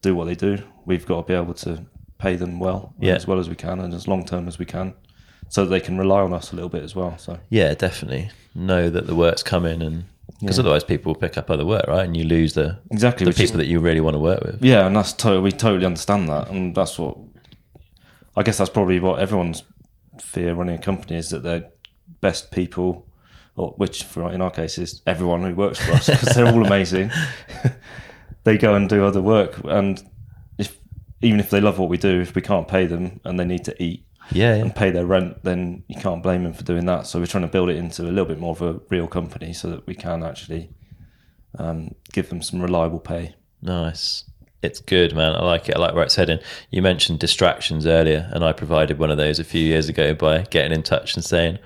[0.00, 1.84] do what they do, we've got to be able to
[2.18, 3.14] pay them well, Yeah.
[3.14, 4.94] as well as we can, and as long term as we can,
[5.48, 7.16] so that they can rely on us a little bit as well.
[7.18, 8.30] So, Yeah, definitely.
[8.54, 10.04] Know that the work's coming, and
[10.40, 10.62] because Yeah.
[10.62, 12.04] otherwise people will pick up other work, right?
[12.06, 14.42] And you lose the exactly, the which is- people that you really want to work
[14.42, 14.64] with.
[14.64, 17.16] Yeah, and that's totally we totally understand that, and that's what
[18.36, 19.62] I guess that's probably what everyone's
[20.22, 21.68] fear running a company is that they're
[22.20, 23.06] best people,
[23.56, 26.64] or which for in our case is everyone who works for us because they're all
[26.64, 27.10] amazing.
[28.44, 30.02] they go and do other work, and
[30.58, 30.78] if
[31.22, 33.64] even if they love what we do, if we can't pay them and they need
[33.64, 34.62] to eat Yeah, yeah.
[34.62, 37.06] and pay their rent, then you can't blame them for doing that.
[37.06, 39.52] So we're trying to build it into a little bit more of a real company
[39.52, 40.70] so that we can actually
[41.58, 43.34] um, give them some reliable pay.
[43.60, 44.24] Nice.
[44.60, 45.34] It's good, man.
[45.36, 45.76] I like it.
[45.76, 46.40] I like where it's heading.
[46.70, 50.42] You mentioned distractions earlier, and I provided one of those a few years ago by
[50.50, 51.58] getting in touch and saying,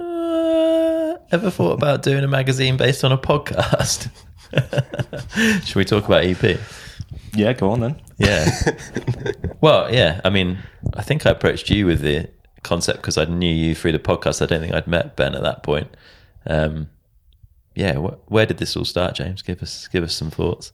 [0.00, 4.08] uh, "Ever thought about doing a magazine based on a podcast?"
[5.66, 6.58] Should we talk about EP?
[7.34, 8.00] Yeah, go on then.
[8.16, 8.48] Yeah.
[9.60, 10.22] well, yeah.
[10.24, 10.58] I mean,
[10.94, 12.30] I think I approached you with the
[12.62, 14.40] concept because I knew you through the podcast.
[14.40, 15.94] I don't think I'd met Ben at that point.
[16.46, 16.88] Um,
[17.74, 17.96] yeah.
[17.96, 19.42] Wh- where did this all start, James?
[19.42, 20.72] Give us give us some thoughts.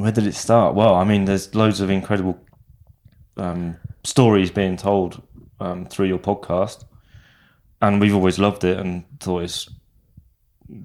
[0.00, 0.74] Where did it start?
[0.74, 2.38] Well, I mean, there's loads of incredible
[3.36, 5.22] um, stories being told
[5.60, 6.84] um, through your podcast,
[7.82, 9.68] and we've always loved it and thought it's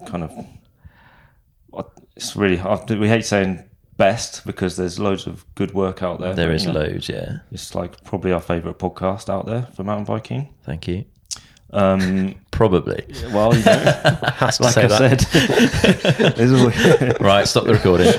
[0.05, 0.31] kind of
[2.15, 2.89] it's really hard.
[2.89, 3.63] We hate saying
[3.97, 6.33] best because there's loads of good work out there.
[6.33, 7.09] There is you know, loads.
[7.09, 7.37] Yeah.
[7.51, 10.53] It's like probably our favourite podcast out there for mountain biking.
[10.63, 11.05] Thank you.
[11.75, 13.05] Um, Probably.
[13.33, 13.73] well, you know,
[14.41, 15.21] like I that.
[16.37, 17.45] said, Right.
[17.45, 18.13] Stop the recording.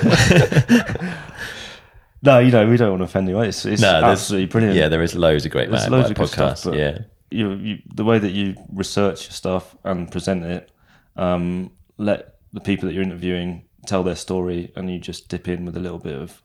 [2.22, 3.46] no, you know, we don't want to offend anyone.
[3.46, 4.76] It's, it's no, absolutely brilliant.
[4.76, 6.98] Yeah, there is loads of great There's loads of good stuff, yeah.
[7.30, 10.70] you, you the way that you research your stuff and present it,
[11.16, 15.64] um, let the people that you're interviewing tell their story, and you just dip in
[15.64, 16.42] with a little bit of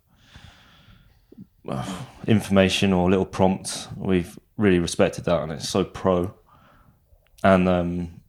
[1.67, 3.89] uh, information or little prompts.
[3.97, 6.33] We've really respected that, and it's so pro.
[7.43, 8.21] And um,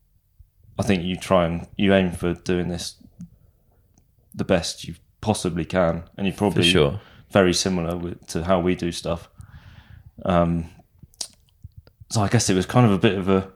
[0.78, 2.96] I think you try and you aim for doing this
[4.34, 7.00] the best you possibly can, and you For probably sure.
[7.30, 9.28] very similar with, to how we do stuff.
[10.24, 10.70] Um,
[12.10, 13.50] so I guess it was kind of a bit of a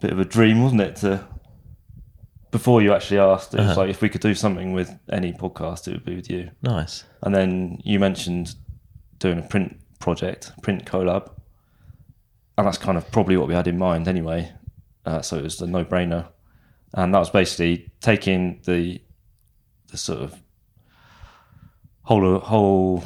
[0.00, 0.96] bit of a dream, wasn't it?
[0.96, 1.26] To
[2.50, 3.80] before you actually asked, it was Uh-huh.
[3.80, 6.50] like if we could do something with any podcast, it would be with you.
[6.62, 7.04] Nice.
[7.22, 8.54] And then you mentioned
[9.18, 11.30] doing a print project, print collab,
[12.56, 14.52] and that's kind of probably what we had in mind anyway.
[15.04, 16.28] Uh, so it was a no-brainer,
[16.94, 19.00] and that was basically taking the
[19.90, 20.34] the sort of
[22.02, 23.04] whole whole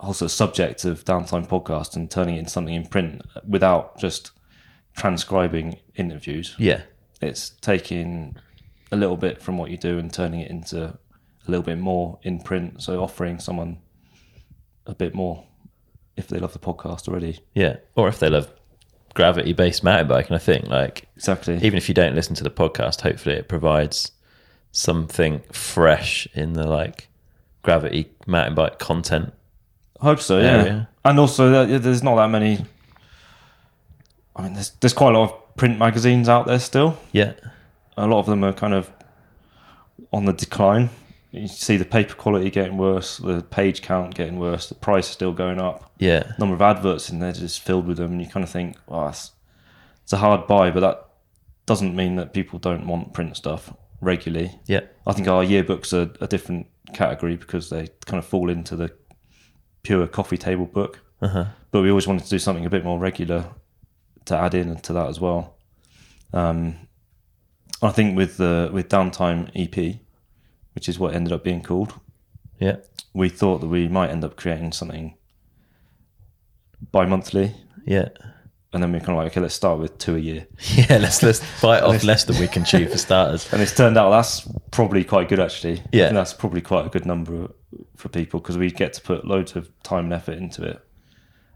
[0.00, 3.98] whole sort of subject of downtime podcast and turning it into something in print without
[3.98, 4.32] just
[4.96, 6.82] transcribing interviews Yeah.
[7.20, 8.36] it's taking
[8.92, 10.98] a little bit from what you do and turning it into a
[11.50, 12.82] little bit more in print.
[12.82, 13.78] So offering someone
[14.86, 15.46] a bit more
[16.16, 17.40] if they love the podcast already.
[17.54, 18.50] Yeah, or if they love
[19.14, 21.56] gravity-based mountain biking, And I think like Exactly.
[21.56, 24.10] even if you don't listen to the podcast, hopefully it provides
[24.72, 27.08] something fresh in the like
[27.62, 29.32] gravity mountain bike content.
[30.00, 30.40] I hope so.
[30.40, 30.86] Yeah.
[31.04, 32.64] And also, uh, there's not that many.
[34.36, 36.98] I mean, there's there's quite a lot of print magazines out there still.
[37.12, 37.34] Yeah,
[37.96, 38.90] A lot of them are kind of
[40.12, 40.90] on the decline.
[41.34, 45.12] You see the paper quality getting worse, the page count getting worse, the price is
[45.12, 45.92] still going up.
[45.98, 48.76] yeah, Number of adverts in there just filled with them, and you kind of think,
[48.86, 49.32] well, it's,
[50.04, 51.08] it's a hard buy, but that
[51.66, 54.58] doesn't mean that people don't want print stuff regularly.
[54.66, 58.76] yeah, I think our yearbooks are a different category because they kind of fall into
[58.76, 58.92] the
[59.82, 61.00] pure coffee table book.
[61.20, 61.46] uh-huh.
[61.70, 63.46] But we always wanted to do something a bit more regular
[64.26, 65.56] to add in to that as well.
[66.32, 66.76] Um,
[67.82, 69.96] I think with the with downtime EP,
[70.74, 71.94] which is what ended up being called,
[72.58, 72.76] yeah,
[73.12, 75.16] we thought that we might end up creating something
[76.92, 77.54] bi-monthly,
[77.86, 78.08] yeah.
[78.72, 80.46] and then we're kind of like, okay, let's start with two a year.
[80.74, 83.48] Yeah, let's let's bite off less than we can chew for starters.
[83.52, 85.82] And it's turned out that's probably quite good actually.
[85.92, 86.12] Yeah.
[86.12, 87.50] That's probably quite a good number
[87.96, 90.80] for people because we get to put loads of time and effort into it,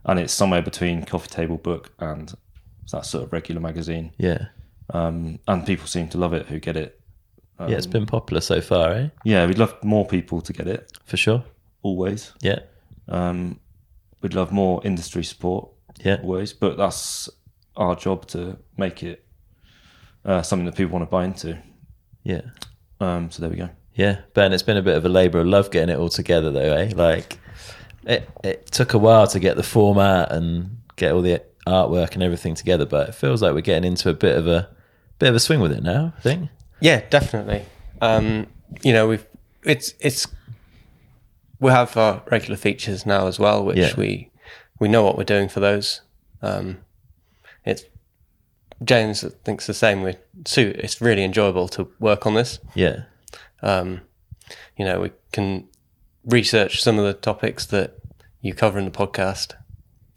[0.05, 2.33] and it's somewhere between coffee table book and
[2.91, 4.11] that sort of regular magazine.
[4.17, 4.47] Yeah,
[4.91, 6.98] Um, and people seem to love it who get it.
[7.67, 7.75] Yeah.
[7.77, 9.09] It's been popular so far, eh?
[9.23, 11.43] Yeah, we'd love more people to get it For sure.
[11.81, 12.31] always.
[12.41, 12.59] Yeah,
[13.07, 13.59] Um,
[14.21, 15.69] we'd love more industry support
[16.03, 17.29] yeah, always, but that's
[17.75, 19.25] our job to make it
[20.25, 21.57] uh, something that people want to buy into.
[22.23, 22.41] yeah.
[23.01, 23.69] Um, so there we go.
[23.95, 26.51] Yeah, Ben, it's been a bit of a labour of love getting it all together,
[26.51, 26.91] though, eh?
[26.95, 27.37] Like,
[28.05, 32.23] it it took a while to get the format and get all the artwork and
[32.23, 34.69] everything together, but it feels like we're getting into a bit of a
[35.17, 36.13] bit of a swing with it now.
[36.17, 36.49] I think.
[36.81, 37.65] Yeah, definitely.
[38.01, 38.47] Um,
[38.83, 39.25] you know, we've
[39.63, 40.27] it's it's
[41.59, 43.93] we have our regular features now as well, which Yeah.
[43.97, 44.31] we
[44.79, 46.01] we know what we're doing for those.
[46.41, 46.79] Um,
[47.65, 47.83] it's
[48.83, 50.01] James thinks the same.
[50.03, 50.15] We
[50.45, 52.59] Sue, it's really enjoyable to work on this.
[52.75, 53.03] Yeah,
[53.61, 54.01] Um,
[54.77, 55.67] you know, we can
[56.25, 57.95] research some of the topics that
[58.41, 59.53] you cover in the podcast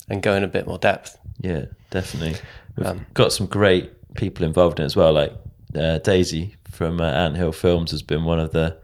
[0.08, 1.18] and go in a bit more depth.
[1.40, 2.36] yeah, definitely.
[2.76, 5.12] We've Um, got some great people involved in it as well.
[5.12, 5.32] Like
[5.74, 8.78] uh, Daisy from uh, Anthill Films has been one of the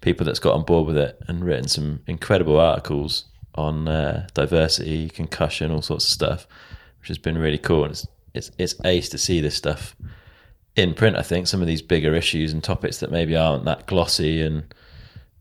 [0.00, 3.24] people that's got on board with it and written some incredible articles
[3.54, 6.46] on uh, diversity, concussion, all sorts of stuff,
[7.00, 7.84] which has been really cool.
[7.84, 9.96] And it's, it's it's ace to see this stuff
[10.76, 11.16] in print.
[11.16, 14.72] I think some of these bigger issues and topics that maybe aren't that glossy and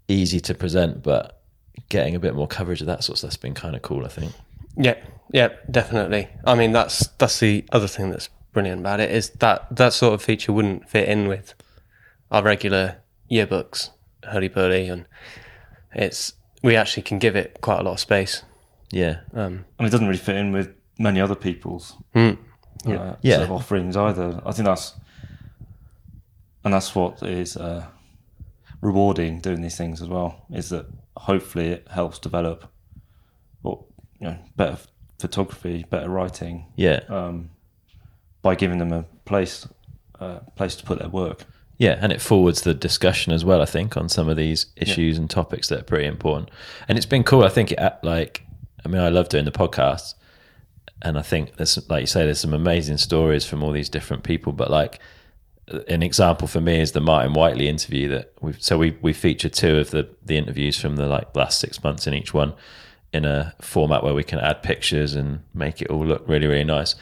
[0.07, 1.41] easy to present, but
[1.89, 4.03] getting a bit more coverage of that sort of stuff's been kind of cool.
[4.03, 4.33] I think.
[4.75, 4.95] Yeah,
[5.31, 6.27] yeah, definitely.
[6.45, 10.13] I mean, that's that's the other thing that's brilliant about it is that that sort
[10.13, 11.53] of feature wouldn't fit in with
[12.31, 12.97] our regular
[13.31, 13.89] yearbooks,
[14.23, 15.05] Hurly Burly, and
[15.93, 16.33] it's
[16.63, 18.43] we actually can give it quite a lot of space.
[18.91, 22.37] Yeah, Um, and it doesn't really fit in with many other people's mm,
[22.85, 23.35] uh, Yeah.
[23.37, 24.41] sort of offerings either.
[24.45, 24.93] I think that's
[26.63, 27.85] and that's what is uh,
[28.81, 30.45] rewarding doing these things as well.
[30.51, 30.85] Is that
[31.15, 32.65] hopefully it helps develop,
[33.63, 33.87] well,
[34.19, 34.77] you know, better
[35.19, 37.01] photography, better writing yeah.
[37.09, 37.49] um,
[38.41, 39.67] by giving them a place,
[40.19, 41.45] uh, place to put their work.
[41.77, 43.61] Yeah, and it forwards the discussion as well.
[43.61, 46.49] I think on some of these issues and topics that are pretty important,
[46.87, 47.43] and it's been cool.
[47.43, 48.43] I think it like,
[48.83, 50.15] I mean, I love doing the podcast,
[51.03, 54.23] and I think there's like you say, there's some amazing stories from all these different
[54.23, 54.53] people.
[54.53, 54.99] But like,
[55.87, 58.61] an example for me is the Martin Whiteley interview that we've.
[58.61, 62.07] So we we featured two of the the interviews from the like last six months
[62.07, 62.55] in each one,
[63.13, 66.63] in a format where we can add pictures and make it all look really really
[66.63, 66.95] nice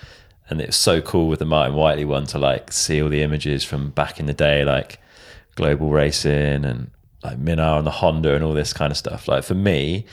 [0.50, 3.64] and it's so cool with the Martin Whiteley one to like see all the images
[3.64, 5.00] from back in the day, like
[5.56, 6.92] global racing and
[7.24, 9.28] like Minnaar and the Honda and all this kind of stuff.
[9.28, 10.06] Like for me,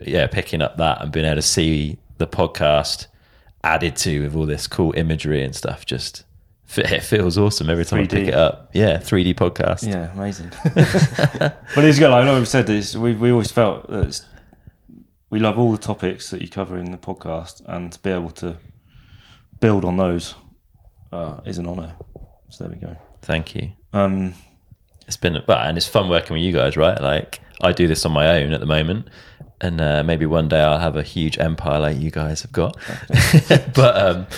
[0.00, 3.06] yeah, picking up that and being able to see the podcast
[3.62, 6.24] added to with all this cool imagery and stuff, just
[6.76, 8.10] it feels awesome every time I 3D.
[8.10, 8.70] pick it up.
[8.72, 9.86] Yeah, 3D podcast.
[9.86, 10.50] Yeah, amazing.
[10.74, 12.10] but it's good.
[12.10, 12.96] Like I know we've said this.
[12.96, 14.24] We we always felt that it's,
[15.28, 18.30] we love all the topics that you cover in the podcast, and to be able
[18.30, 18.56] to
[19.66, 20.36] build on those
[21.10, 21.92] uh, is an honour.
[22.50, 22.96] So there we go.
[23.22, 23.72] Thank you.
[23.92, 24.34] Um,
[25.08, 27.00] It's been, but and it's fun working with you guys, right?
[27.00, 29.08] Like I do this on my own at the moment,
[29.60, 32.76] and uh, maybe one day I'll have a huge empire like you guys have got.
[33.74, 34.28] but um,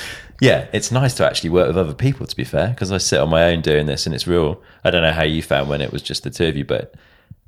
[0.40, 2.24] yeah, it's nice to actually work with other people.
[2.26, 4.62] To be fair, because I sit on my own doing this, and it's real.
[4.82, 6.94] I don't know how you found when it was just the two of you, but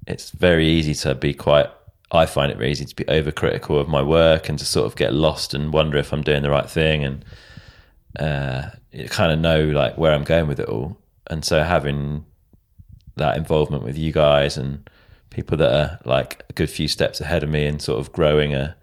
[0.07, 1.71] it's very easy to be quite.
[2.13, 4.97] I find it very easy to be overcritical of my work and to sort of
[4.97, 7.25] get lost and wonder if I'm doing the right thing and
[8.19, 10.97] uh, you kind of know like where I'm going with it all.
[11.29, 12.25] And so having
[13.17, 14.89] that involvement with you guys and
[15.31, 18.55] people that are like a good few steps ahead of me in sort of growing
[18.55, 18.77] a,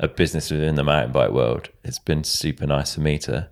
[0.00, 1.68] a business within the mountain bike world.
[1.84, 3.48] It's been super nice for me to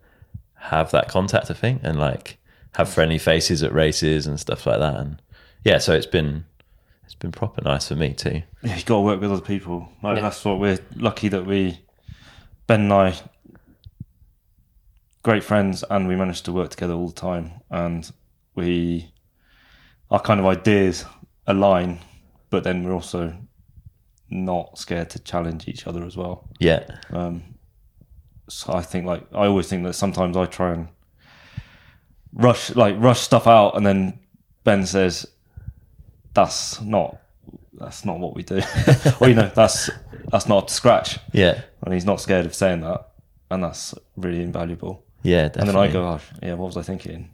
[0.55, 2.39] have that contact, I think, and like
[2.73, 4.97] have friendly faces at races and stuff like that.
[4.97, 5.23] And
[5.65, 6.45] yeah, so it's been
[7.05, 8.43] it's been proper nice for me too.
[8.63, 9.89] Yeah, you got to work with other people.
[10.03, 10.23] Like, Yeah.
[10.23, 11.81] That's what we're lucky that we,
[12.67, 13.15] Ben and I,
[15.23, 17.53] great friends, and we managed to work together all the time.
[17.71, 18.11] And
[18.55, 19.13] we,
[20.11, 21.05] our kind of ideas
[21.47, 22.01] align,
[22.51, 23.35] but then we're also
[24.29, 26.49] not scared to challenge each other as well.
[26.59, 27.43] Yeah, Um,
[28.49, 30.89] so I think like I always think that sometimes I try and
[32.33, 34.19] rush like rush stuff out, and then
[34.65, 35.27] Ben says,
[36.35, 37.19] "That's not
[37.75, 38.61] that's not what we do,"
[39.21, 39.89] or you know, that's
[40.33, 43.11] that's not up to scratch, yeah, and he's not scared of saying that,
[43.51, 45.05] and that's really invaluable.
[45.23, 45.49] Yeah.
[45.57, 47.31] And then I go, "Oh, yeah, what was I thinking?"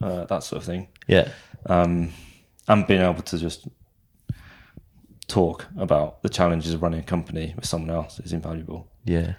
[0.00, 1.28] Uh, that sort of thing, yeah,
[1.66, 2.10] um,
[2.66, 3.68] and being able to just
[5.28, 8.88] talk about the challenges of running a company with someone else is invaluable.
[9.04, 9.34] yeah,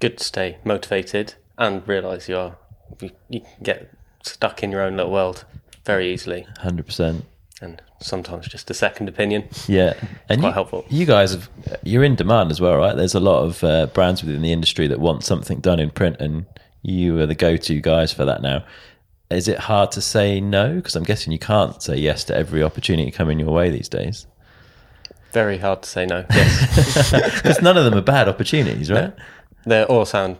[0.00, 2.56] Good to stay motivated and realise you are
[3.00, 3.90] you, you can get
[4.22, 5.44] stuck in your own little world
[5.84, 7.24] very easily, hundred percent.
[7.60, 9.48] and sometimes just a second opinion.
[9.66, 9.94] Yeah,
[10.28, 10.84] and quite you, helpful.
[10.88, 11.50] You guys have
[11.82, 12.96] you're in demand as well, right?
[12.96, 16.16] There's a lot of uh, brands within the industry that want something done in print,
[16.20, 16.46] and
[16.82, 18.64] you are the go-to guys for that now.
[19.30, 20.76] Is it hard to say no?
[20.76, 24.26] Because I'm guessing you can't say yes to every opportunity coming your way these days.
[25.32, 26.24] Very hard to say no.
[26.30, 27.10] Yes,
[27.42, 29.12] Because none of them are bad opportunities, right?
[29.66, 30.38] they all sound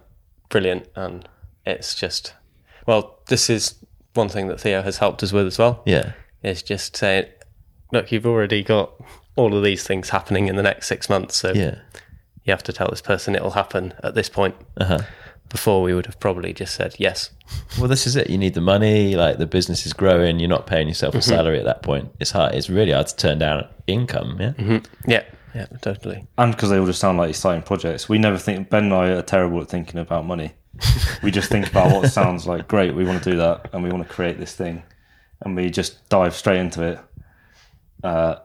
[0.48, 1.28] brilliant, and
[1.66, 2.32] it's just
[2.86, 3.74] well, this is
[4.14, 5.82] one thing that Theo has helped us with as well.
[5.84, 6.12] Yeah,
[6.42, 7.26] Is just saying,
[7.92, 8.92] look, you've already got
[9.36, 11.80] all of these things happening in the next six months, so yeah,
[12.44, 14.54] you have to tell this person it'll happen at this point.
[14.78, 15.00] uh-huh.
[15.48, 17.30] Before we would have probably just said yes.
[17.78, 18.28] Well, this is it.
[18.28, 19.16] You need the money.
[19.16, 20.38] Like the business is growing.
[20.40, 22.10] You're not paying yourself a salary at that point.
[22.20, 22.54] It's hard.
[22.54, 24.36] It's really hard to turn down income.
[24.38, 24.80] Yeah.
[25.06, 25.24] Yeah,
[25.54, 26.26] yeah, totally.
[26.36, 28.08] and because they all just sound like exciting projects.
[28.08, 30.52] We never think Ben and I are terrible at thinking about money.
[31.22, 32.94] we just think about what sounds like great.
[32.94, 34.82] We want to do that, and we want to create this thing,
[35.40, 37.00] and we just dive straight into it.
[38.04, 38.36] Uh,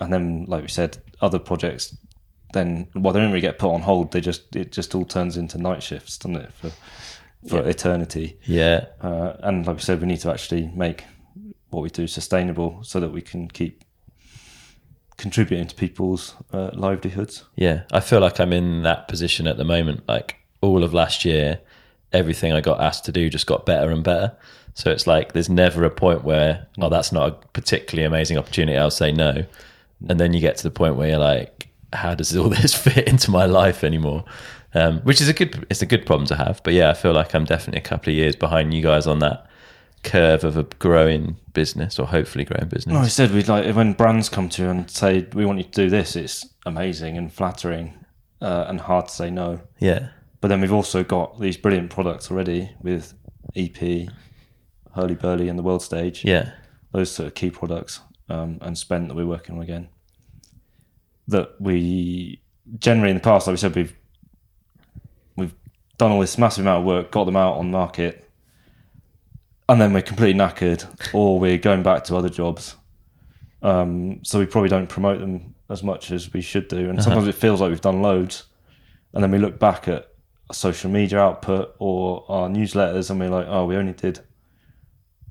[0.00, 1.96] and then, like we said, other projects
[2.52, 4.12] then well, they don't really get put on hold.
[4.12, 6.52] They just it just all turns into night shifts, doesn't it?
[6.54, 6.72] For
[7.48, 8.38] for eternity.
[8.44, 8.86] Yeah.
[9.00, 11.04] Uh, and like I said, we need to actually make
[11.70, 13.82] what we do sustainable so that we can keep
[15.16, 17.44] contributing to people's uh, livelihoods.
[17.56, 20.06] Yeah, I feel like I'm in that position at the moment.
[20.08, 21.60] Like all of last year,
[22.12, 24.36] everything I got asked to do just got better and better.
[24.74, 28.76] So it's like there's never a point where, oh, that's not a particularly amazing opportunity.
[28.76, 29.44] I'll say no.
[30.08, 33.08] And then you get to the point where you're like, how does all this fit
[33.08, 34.24] into my life anymore?
[34.74, 36.62] Um, which is a good, it's a good problem to have.
[36.64, 39.18] But yeah, I feel like I'm definitely a couple of years behind you guys on
[39.18, 39.46] that
[40.02, 42.94] curve of a growing business or hopefully growing business.
[42.94, 45.64] Like I said, we'd like when brands come to you and say we want you
[45.64, 46.16] to do this.
[46.16, 47.94] It's amazing and flattering,
[48.40, 49.60] uh, and hard to say no.
[49.78, 50.08] Yeah.
[50.40, 53.14] But then we've also got these brilliant products already with
[53.54, 54.08] EP,
[54.94, 56.24] Hurly Burly, and the World Stage.
[56.24, 56.52] Yeah.
[56.92, 59.88] those sort of key products um, and spend that we're working on again.
[61.32, 62.40] That we
[62.78, 63.94] generally in the past, like we said, we've
[65.36, 65.54] we've
[65.98, 68.30] done all this massive amount of work, got them out on market,
[69.68, 72.76] and then we're completely knackered, or we're going back to other jobs.
[73.62, 77.28] Um, so we probably don't promote them as much as we should do, and sometimes
[77.28, 78.44] it feels like we've done loads,
[79.12, 80.08] and then we look back at
[80.48, 84.20] our social media output or our newsletters, and we're like, oh, we only did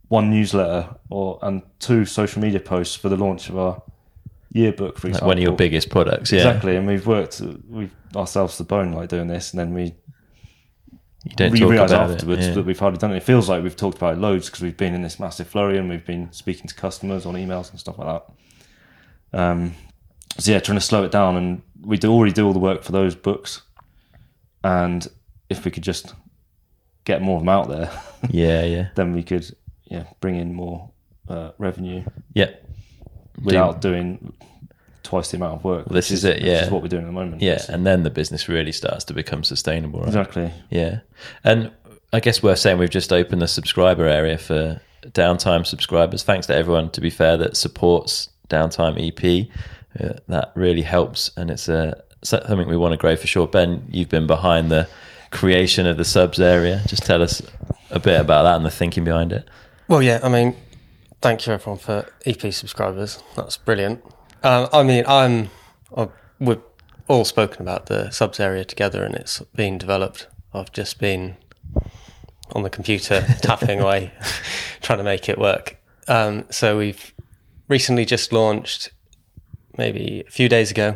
[0.07, 3.81] one newsletter or and two social media posts for the launch of our
[4.51, 5.27] yearbook, for Like example.
[5.27, 6.31] one of your biggest products.
[6.31, 6.39] Yeah.
[6.39, 9.83] Exactly, and we've worked we've ourselves to the bone like doing this, and then we
[11.23, 12.49] You don't we talk realise about afterwards it.
[12.49, 12.55] Yeah.
[12.55, 13.17] that we've hardly done it.
[13.17, 15.77] It feels like we've talked about it loads because we've been in this massive flurry
[15.77, 18.21] and we've been speaking to customers on emails and stuff like
[19.31, 19.39] that.
[19.39, 19.73] Um,
[20.37, 22.83] so yeah, trying to slow it down, and we do already do all the work
[22.83, 23.61] for those books,
[24.63, 25.07] and
[25.49, 26.13] if we could just
[27.05, 27.91] get more of them out there,
[28.29, 28.87] yeah, yeah.
[28.95, 29.45] then we could
[29.85, 30.89] yeah bring in more
[31.27, 32.51] uh, revenue Yeah.
[33.43, 34.33] Without doing
[35.03, 35.87] twice the amount of work.
[35.87, 36.63] Well, this which is it, which yeah.
[36.63, 37.41] is what we're doing at the moment.
[37.41, 40.07] Yeah, and then the business really starts to become sustainable, right?
[40.07, 40.51] exactly.
[40.69, 40.99] Yeah,
[41.43, 41.71] and
[42.13, 46.23] I guess worth saying we've just opened the subscriber area for downtime subscribers.
[46.23, 49.47] Thanks to everyone, to be fair, that supports downtime EP.
[49.99, 53.47] Uh, that really helps, and it's a something we want to grow for sure.
[53.47, 54.87] Ben, you've been behind the
[55.31, 56.81] creation of the subs area.
[56.87, 57.41] Just tell us
[57.89, 59.47] a bit about that and the thinking behind it.
[59.87, 60.55] Well, yeah, I mean,
[61.21, 63.23] thank you everyone for EP subscribers.
[63.35, 64.03] That's brilliant.
[64.43, 65.49] Um, I mean, I'm,
[65.95, 66.07] i
[66.39, 66.61] we've
[67.07, 70.27] all spoken about the subs area together, and it's been developed.
[70.53, 71.37] I've just been
[72.53, 74.11] on the computer tapping away,
[74.81, 75.77] trying to make it work.
[76.07, 77.13] Um, so we've
[77.67, 78.91] recently just launched
[79.77, 80.95] maybe a few days ago.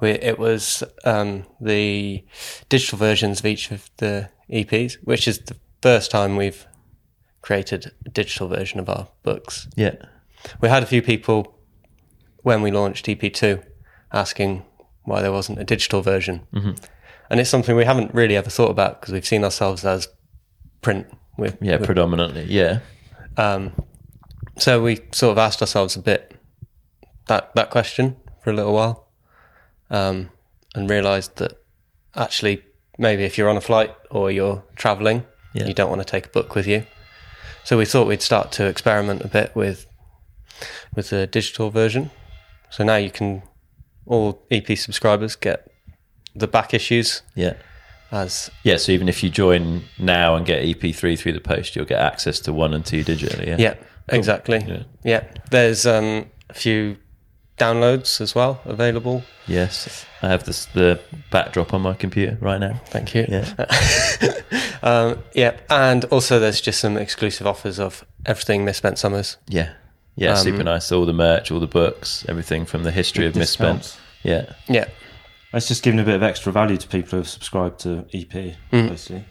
[0.00, 2.24] We, it was um, the
[2.68, 6.66] digital versions of each of the EPs, which is the first time we've
[7.42, 9.68] created a digital version of our books.
[9.76, 9.94] Yeah.
[10.60, 11.54] We had a few people
[12.42, 13.62] when we launched EP2
[14.12, 14.64] asking
[15.04, 16.46] why there wasn't a digital version.
[16.52, 16.72] Mm-hmm.
[17.30, 20.08] And it's something we haven't really ever thought about because we've seen ourselves as
[20.82, 21.06] print.
[21.36, 22.44] With, Yeah, predominantly.
[22.48, 22.80] Yeah.
[23.36, 23.72] um,
[24.58, 26.34] so we sort of asked ourselves a bit
[27.28, 29.06] that that question for a little while,
[29.90, 30.30] um,
[30.74, 31.52] and realised that
[32.16, 32.64] actually
[32.98, 35.24] maybe if you're on a flight or you're travelling,
[35.54, 35.66] Yeah.
[35.66, 36.84] you don't want to take a book with you.
[37.68, 39.86] So we thought we'd start to experiment a bit with
[40.94, 42.10] with the digital version.
[42.70, 43.42] So now you can
[44.06, 45.70] all EP subscribers get
[46.34, 47.56] the back issues Yeah.
[48.10, 51.84] as Yeah, so even if you join now and get EP3 through the post, you'll
[51.84, 53.48] get access to one and two digitally.
[53.48, 53.56] Yeah.
[53.58, 53.74] Yeah,
[54.08, 54.64] exactly.
[54.66, 54.84] Yeah.
[55.04, 55.24] Yeah.
[55.50, 56.96] There's um, a few
[57.58, 59.22] downloads as well available.
[59.46, 60.04] Yes.
[60.22, 61.00] I have this the
[61.30, 62.80] backdrop on my computer right now.
[62.86, 63.26] Thank you.
[63.28, 64.32] Yeah.
[64.80, 65.56] Um, yeah.
[65.68, 69.36] And also, there's just some exclusive offers of everything Misspent Summers.
[69.48, 69.72] Yeah.
[70.14, 70.92] Yeah, Um, super nice.
[70.92, 73.82] All the merch, all the books, everything from the history of misspent.
[73.82, 74.00] Discounts.
[74.22, 74.52] Yeah.
[74.68, 74.84] Yeah.
[75.52, 78.54] It's just giving a bit of extra value to people who have subscribed to EP,
[78.72, 78.88] Mm.
[78.90, 79.24] basically.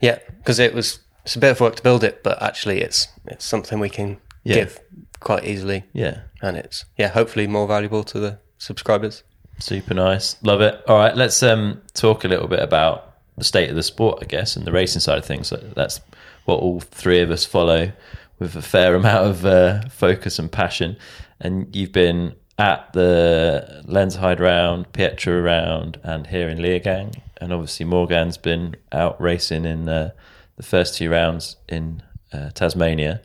[0.00, 0.18] Yeah.
[0.38, 3.44] Because it was, it's a bit of work to build it, but actually, it's it's
[3.44, 4.54] something we can Yeah.
[4.56, 4.80] give
[5.20, 5.84] quite easily.
[5.92, 6.20] Yeah.
[6.42, 9.22] And it's, yeah, hopefully more valuable to the subscribers.
[9.58, 10.42] Super nice.
[10.42, 10.82] Love it.
[10.88, 14.26] All right, let's um talk a little bit about the state of the sport, I
[14.26, 15.52] guess, and the racing side of things.
[15.74, 16.00] That's
[16.44, 17.92] what all three of us follow
[18.38, 20.96] with a fair amount of uh, focus and passion.
[21.40, 27.18] And you've been at the Lenzerheide round, Pietra round, and here in Leogang.
[27.40, 30.10] And obviously Morgane's been out racing in uh,
[30.56, 33.22] the first two rounds in uh, Tasmania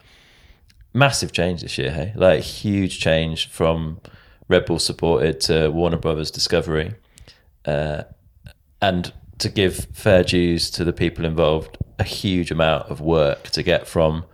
[0.96, 2.14] massive change this year, hey?
[2.16, 4.00] Like huge change from
[4.48, 6.96] Red Bull supported to Warner Brothers Discovery.
[7.66, 8.04] Uh,
[8.82, 13.62] and to give fair dues to the people involved, a huge amount of work to
[13.62, 14.26] get from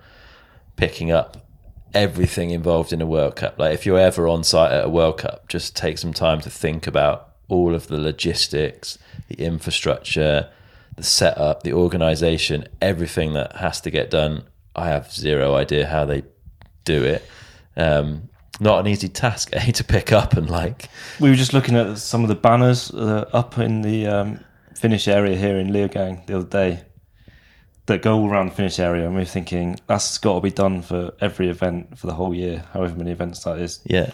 [0.76, 1.48] picking up
[1.94, 3.58] everything involved in a World Cup.
[3.58, 6.50] Like if you're ever on site at a World Cup, just take some time to
[6.50, 8.98] think about all of the logistics,
[9.28, 10.50] the infrastructure,
[10.96, 14.44] the setup, the organization, everything that has to get done.
[14.76, 16.24] I have zero idea how they
[16.84, 17.26] do it.
[17.78, 18.30] Um,
[18.60, 21.98] not an easy task, eh, to pick up and like, We were just looking at
[21.98, 24.40] some of the banners uh, up in the um,
[24.76, 26.84] finish area here in Leogang the other day
[27.88, 30.52] that go all around the finish area, and we were thinking that's got to be
[30.52, 33.82] done for every event for the whole year, however many events that is.
[33.86, 34.12] yeah,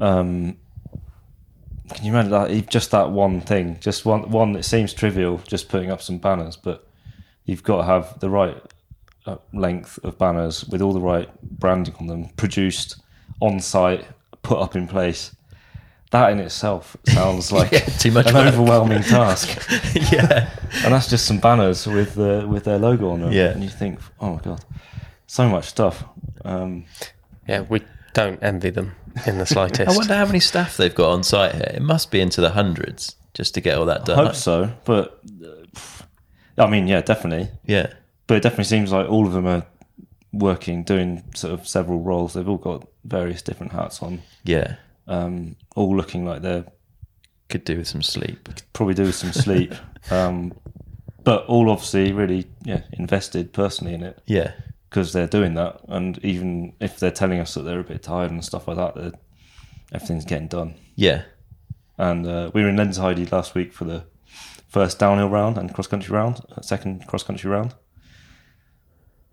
[0.00, 0.56] Um,
[1.94, 2.68] can you imagine that?
[2.70, 6.56] Just that one thing, just one one that seems trivial, just putting up some banners,
[6.56, 6.86] but
[7.46, 8.56] you've got to have the right
[9.52, 13.00] length of banners with all the right branding on them, produced
[13.40, 14.04] on site,
[14.42, 15.34] put up in place.
[16.10, 18.46] That in itself sounds like too much an work.
[18.52, 19.48] overwhelming task,
[20.12, 20.50] yeah,
[20.84, 23.32] and that's just some banners with uh, with their logo on them.
[23.32, 23.50] Yeah.
[23.50, 24.64] and you think, oh my god,
[25.26, 26.02] so much stuff.
[26.44, 26.84] Um,
[27.46, 27.62] Yeah.
[27.68, 28.92] We don't envy them
[29.26, 29.88] in the slightest.
[29.94, 31.72] I wonder how many staff they've got on site here.
[31.74, 34.26] It must be into the hundreds just to get all that I done.
[34.26, 37.50] hope so, but uh, I mean, yeah, definitely.
[37.64, 37.92] Yeah,
[38.30, 39.66] but it definitely seems like all of them are
[40.32, 42.32] working, doing sort of several roles.
[42.32, 44.76] They've all got various different hats on, yeah,
[45.08, 46.64] um, all looking like they're
[47.48, 48.48] could do with some sleep.
[48.72, 49.74] probably do with some sleep,
[50.12, 50.52] um,
[51.24, 54.52] but all obviously really yeah invested personally in it Yeah,
[54.88, 55.80] because they're doing that.
[55.88, 59.14] And even if they're telling us that they're a bit tired and stuff like that,
[59.92, 60.74] everything's getting done.
[60.94, 61.22] yeah,
[61.98, 64.04] And uh, we were in Lenzerheide last week for the
[64.68, 67.74] first downhill round and cross country round, uh, second cross country round.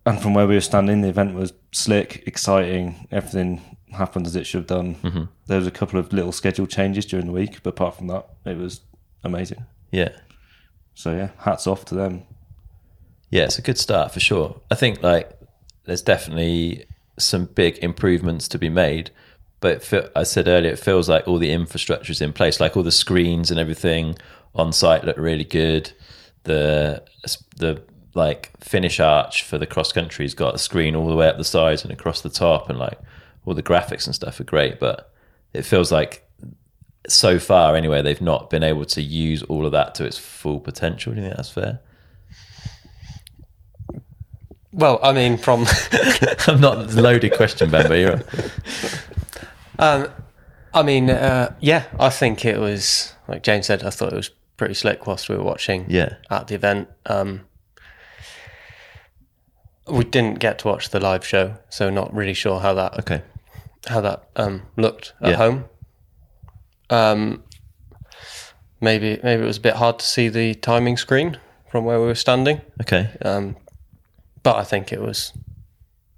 [0.08, 3.08] And from where we were standing, the event was slick, exciting.
[3.12, 4.95] Everything happened as it should have done.
[4.95, 5.24] Mm-hmm.
[5.47, 8.26] There was a couple of little schedule changes during the week, but apart from that,
[8.45, 8.82] it was
[9.24, 9.66] amazing.
[9.91, 10.10] yeah.
[10.93, 12.24] So yeah, hats off to them.
[13.30, 14.60] Yeah, it's a good start for sure.
[14.72, 15.30] I think like
[15.84, 16.86] there's definitely
[17.20, 19.12] some big improvements to be made,
[19.60, 22.76] but fe- I said earlier, it feels like all the infrastructure is in place, like
[22.76, 24.16] all the screens and everything
[24.55, 25.91] on site look really good.
[26.45, 27.03] The
[27.58, 27.84] the
[28.14, 31.43] like finish arch for the cross country's got a screen all the way up the
[31.43, 32.99] sides and across the top, and like
[33.45, 34.80] all the graphics and stuff are great.
[34.80, 35.12] But
[35.53, 36.28] it feels like
[37.08, 40.60] so far anyway, they've not been able to use all of that to its full
[40.60, 41.14] potential.
[41.14, 41.80] Do you think that's fair?
[44.78, 45.66] well, I mean, from
[46.47, 48.26] I'm not loaded question, Ben, but you're right.
[49.80, 50.08] Um,
[50.74, 53.84] I mean, uh, yeah, I think it was like James said.
[53.84, 55.86] I thought it was pretty slick whilst we were watching.
[55.88, 56.16] Yeah.
[56.32, 57.41] At the event, um,
[59.89, 63.21] we didn't get to watch the live show, so not really sure how that Okay.
[63.88, 65.35] how that um, looked at Yeah.
[65.38, 65.65] home.
[66.89, 67.43] Um,
[68.81, 71.38] maybe maybe it was a bit hard to see the timing screen
[71.71, 73.09] from where we were standing, Okay.
[73.23, 73.55] um,
[74.43, 75.33] but I think it was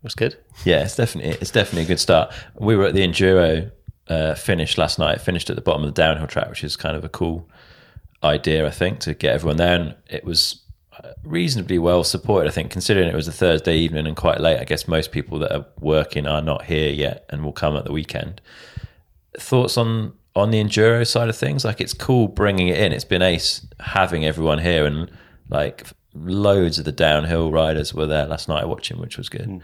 [0.03, 0.37] was good.
[0.63, 2.33] Yeah, it's definitely it's definitely a good start.
[2.59, 3.71] We were at the enduro
[4.07, 5.21] uh, finish last night.
[5.21, 7.47] Finished at the bottom of the downhill track, which is kind of a cool
[8.23, 9.75] idea, I think, to get everyone there.
[9.79, 10.61] And it was
[11.23, 14.59] reasonably well supported, I think, considering it was a Thursday evening and quite late.
[14.59, 17.85] I guess most people that are working are not here yet and will come at
[17.85, 18.41] the weekend.
[19.37, 21.65] Thoughts on on the enduro side of things?
[21.65, 22.91] Like, it's cool bringing it in.
[22.91, 25.11] It's been ace having everyone here and
[25.49, 29.61] like loads of the downhill riders were there last night watching, which was good.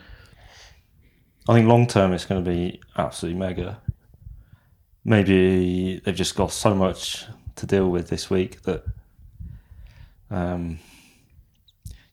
[1.48, 3.82] I think long term it's going to be absolutely mega.
[5.04, 7.26] Maybe they've just got so much
[7.58, 8.84] to deal with this week that,
[10.32, 10.80] um,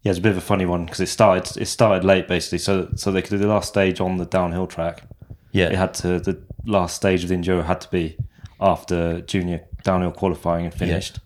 [0.02, 2.58] yeah, it's a bit of a funny one because it started it started late basically,
[2.58, 5.04] so so they could do the last stage on the downhill track.
[5.52, 8.16] Yeah, It had to the last stage of the enduro had to be
[8.60, 11.20] after junior downhill qualifying had finished,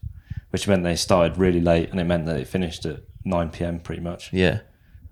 [0.50, 3.80] which meant they started really late, and it meant that it finished at nine pm
[3.80, 4.60] pretty much yeah.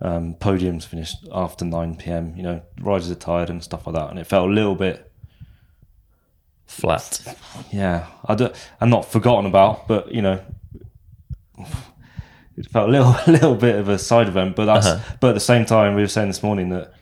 [0.00, 2.34] um, podiums finished after 9 p.m.
[2.36, 5.10] You know, riders are tired and stuff like that, and it felt a little bit,
[6.66, 7.36] flat.
[7.72, 10.44] yeah, I don't, I'm not forgotten about, but you know,
[12.56, 14.56] it felt a little, a little bit of a side event.
[14.56, 15.16] But that's, Uh-huh.
[15.20, 16.92] but at the same time, we were saying this morning that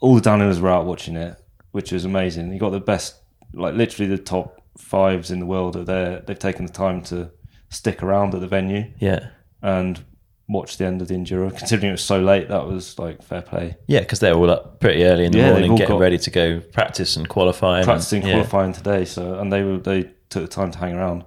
[0.00, 1.36] all the downhillers were out watching it,
[1.72, 2.52] which was amazing.
[2.52, 3.16] You got the best,
[3.52, 6.20] like literally the top fives in the world are there.
[6.26, 7.30] They've taken the time to
[7.68, 9.28] stick around at the venue Yeah,
[9.62, 10.02] and
[10.48, 11.56] watch the end of the enduro.
[11.56, 13.76] Considering it was so late, that was like fair play.
[13.86, 16.60] yeah, because they're all up pretty early in the Yeah, morning, getting ready to go
[16.60, 17.78] practice and qualify.
[17.78, 18.32] and- practicing yeah.
[18.32, 19.04] qualifying today.
[19.04, 21.24] So and they were they took the time to hang around.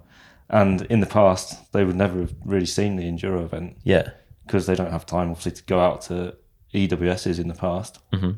[0.49, 4.09] And in the past, they would never have really seen the enduro event Yeah,
[4.45, 6.35] because they don't have time, obviously, to go out to
[6.73, 7.99] EWSs in the past.
[8.13, 8.37] Mhm.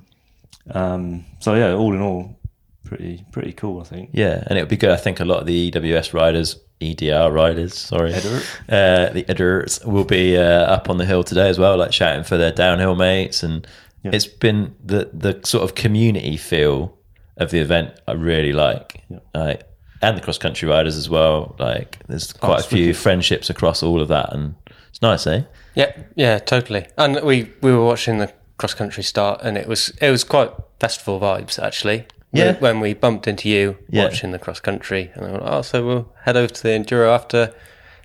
[0.72, 2.38] Um, so yeah, all in all,
[2.84, 4.10] pretty pretty cool, I think.
[4.14, 4.92] yeah, and it would be good.
[4.92, 8.14] I think a lot of the EWS riders, EDR riders, sorry,
[8.70, 12.24] uh, the editors will be uh, up on the hill today as well, like shouting
[12.24, 13.44] for their downhill mates.
[13.44, 13.66] And
[14.04, 14.12] Yeah.
[14.14, 16.98] it's been the the sort of community feel
[17.38, 17.92] of the event.
[18.08, 19.20] I really like, Yeah.
[19.34, 19.64] like,
[20.02, 21.56] and the cross country riders as well.
[21.60, 24.56] Like, there's quite a few friendships across all of that, and
[24.90, 25.44] it's nice, eh?
[25.76, 26.88] Yeah, yeah, totally.
[26.98, 30.52] And we we were watching the cross country start, and it was it was quite
[30.80, 32.06] festival vibes actually.
[32.34, 32.54] Yeah.
[32.54, 34.04] When- When we bumped into you Yeah.
[34.06, 37.14] watching the cross country, and I went, oh, so we'll head over to the enduro
[37.14, 37.54] after.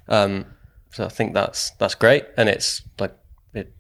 [0.09, 0.47] Um,
[0.91, 3.15] so I think that's that's great, and it's like
[3.55, 3.73] it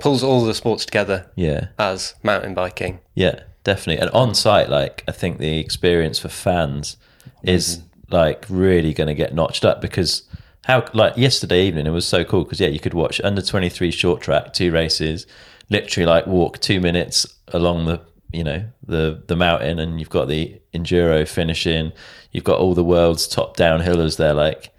[0.00, 1.68] pulls all the sports together Yeah.
[1.78, 3.00] as mountain biking.
[3.14, 4.00] Yeah, definitely.
[4.00, 6.96] And on site, like I think the experience for fans
[7.42, 10.22] is like really going to get notched up because
[10.64, 13.90] how like yesterday evening it was so cool because yeah you could watch under 23
[13.90, 15.26] short track two races
[15.70, 18.00] literally like walk two minutes along the
[18.32, 21.92] you know the the mountain and you've got the enduro finishing
[22.32, 24.72] you've got all the world's top downhillers there like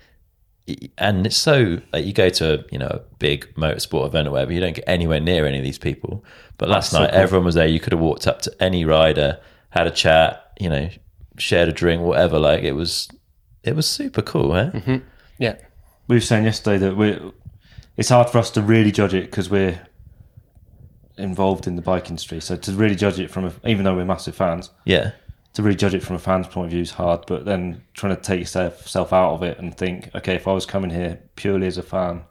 [0.98, 4.52] and it's so like you go to you know a big motorsport event or whatever
[4.52, 6.24] you don't get anywhere near any of these people
[6.58, 7.20] but last so night cool.
[7.20, 9.39] everyone was there you could have walked up to any rider
[9.70, 10.89] had a chat you know
[11.38, 13.07] shared a drink whatever like it was
[13.63, 14.71] it was super cool eh?
[15.39, 15.55] Yeah,
[16.07, 17.19] We were saying yesterday that we
[17.95, 19.79] it's hard for us to really judge it because we're
[21.17, 22.39] involved in the bike industry.
[22.39, 25.11] So to really judge it from, a, even though we're massive fans, yeah
[25.57, 27.23] to really judge it from a fan's point of view is hard.
[27.25, 30.67] But then trying to take yourself out of it and think, okay, if I was
[30.67, 32.25] coming here purely as a fan,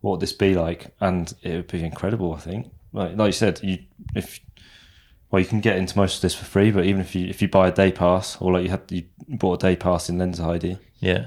[0.00, 0.88] what would this be like?
[1.00, 2.34] And it would be incredible.
[2.34, 3.78] I think, like, like you said, you
[4.16, 4.40] if
[5.32, 7.42] well, you can get into most of this for free, but even if you if
[7.42, 10.18] you buy a day pass or like you had you bought a day pass in
[10.18, 11.26] Lenzerheide, yeah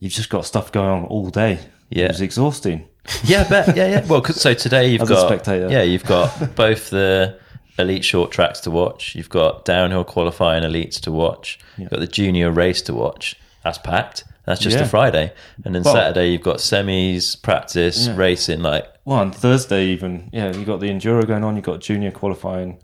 [0.00, 1.58] you've just got stuff going on all day.
[1.90, 2.06] Yeah.
[2.06, 2.86] it was exhausting.
[3.24, 5.68] yeah I bet yeah yeah well so today you've As a got spectator.
[5.70, 7.38] yeah you've got both the
[7.78, 12.06] elite short tracks to watch you've got downhill qualifying elites to watch you've got the
[12.06, 14.82] junior race to watch that's packed that's just Yeah.
[14.84, 15.32] a friday
[15.64, 18.16] and then Well- saturday you've got semis practice Yeah.
[18.16, 21.56] racing like Well, on Thursday even, yeah, you got the enduro going on.
[21.56, 22.76] You've got junior qualifying,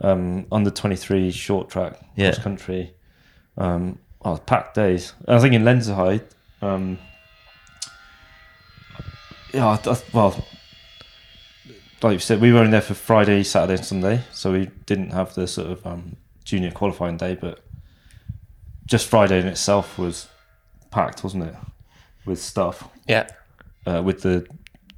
[0.00, 2.32] um, under twenty three short track Yeah.
[2.32, 2.92] cross country.
[3.58, 5.14] Um, oh, packed days.
[5.26, 6.24] I think in Lenzerheide,
[6.62, 6.98] um,
[9.54, 10.44] yeah, I, I, well,
[12.02, 15.10] like you said, we were in there for Friday, Saturday, and Sunday, so we didn't
[15.10, 17.34] have the sort of um, junior qualifying day.
[17.34, 17.60] But
[18.84, 20.28] just Friday in itself was
[20.90, 21.54] packed, wasn't it,
[22.26, 23.26] with stuff yeah,
[23.86, 24.46] uh, with the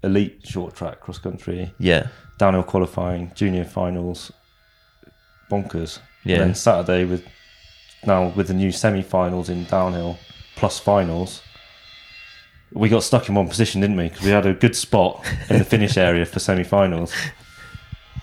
[0.03, 4.31] elite short track cross country, yeah downhill qualifying, junior finals,
[5.51, 5.99] bonkers.
[6.25, 6.37] Yeah.
[6.37, 7.27] And then Saturday with
[8.07, 10.19] now with the new semi finals in downhill
[10.57, 11.43] plus finals.
[12.73, 14.09] We got stuck in one position, didn't we?
[14.11, 17.15] Because we had a good spot in the finish area for semi finals.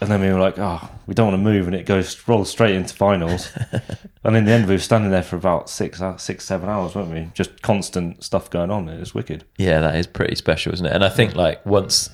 [0.02, 2.50] And then we were like, oh, we don't want to move, and it goes rolls
[2.50, 3.52] straight into finals.
[4.26, 6.96] And in the end, we were standing there for about six, hou- six, seven hours,
[6.96, 7.30] weren't we?
[7.36, 8.90] Just constant stuff going on.
[8.90, 9.46] It was wicked.
[9.60, 10.92] Yeah, that is pretty special, isn't it?
[10.92, 12.10] And I think like once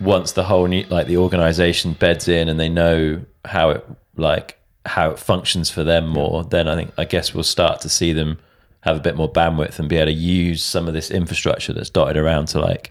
[0.00, 3.86] once the whole new, like the organization beds in and they know how it
[4.16, 7.88] like how it functions for them more, then I think I guess we'll start to
[7.88, 8.38] see them
[8.80, 11.90] have a bit more bandwidth and be able to use some of this infrastructure that's
[11.90, 12.90] dotted around to like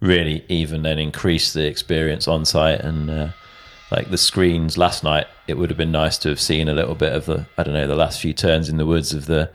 [0.00, 2.80] really even then increase the experience on site.
[2.80, 3.28] And uh,
[3.90, 6.94] like the screens last night it would have been nice to have seen a little
[6.94, 9.50] bit of the i don't know the last few turns in the woods of the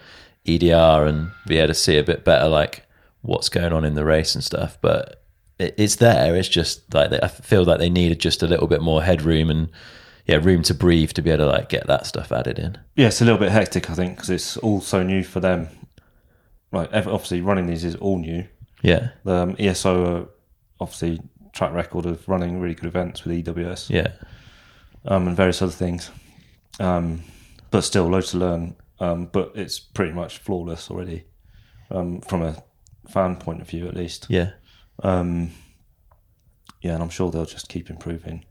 [0.45, 2.85] edr and be able to see a bit better like
[3.25, 4.77] what's going on in the race and stuff.
[4.81, 5.23] But
[5.59, 6.35] it, it's there.
[6.35, 9.49] It's just like they, i feel like they needed just a little bit more headroom
[9.49, 9.69] and
[10.25, 13.07] yeah room to breathe to be able to like get that stuff added in Yeah,
[13.07, 15.67] it's a little bit hectic, I think, because it's all so new for them.
[16.71, 18.45] Like, ev- obviously, running these is all new.
[18.81, 20.29] yeah The um, ESO
[20.79, 21.21] obviously
[21.53, 24.07] track record of running really good events with EWS yeah
[25.05, 26.11] um, and various other things.
[26.79, 27.23] Um,
[27.71, 28.75] but still, loads to learn.
[28.99, 31.25] Um, but it's pretty much flawless already
[31.91, 32.63] um, from a
[33.09, 34.25] fan point of view, at least.
[34.29, 34.51] yeah
[35.03, 35.51] Um,
[36.81, 38.45] yeah, and I'm sure they'll just keep improving.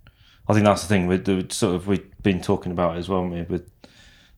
[0.49, 3.27] I think that's the thing with the sort of we've been talking about as well.
[3.27, 3.71] we, With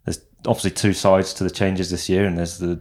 [0.04, 2.80] there's obviously two sides to the changes this year, and there's the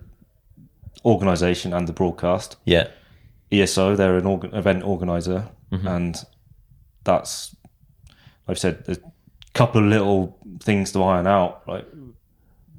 [1.03, 2.57] organisation and the broadcast.
[2.65, 2.87] yeah.
[3.51, 5.87] ESO, they're an organ- event organizer, mm-hmm.
[5.87, 6.25] and
[7.03, 7.55] that's
[8.47, 8.97] like I said, a
[9.53, 11.87] couple of little things to iron out, like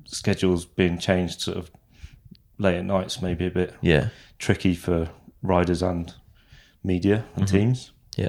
[0.05, 1.70] schedules being changed sort of
[2.59, 4.09] late at nights, maybe a bit yeah.
[4.38, 5.09] tricky for
[5.42, 6.14] riders and
[6.84, 7.57] media and mm-hmm.
[7.57, 8.28] teams, yeah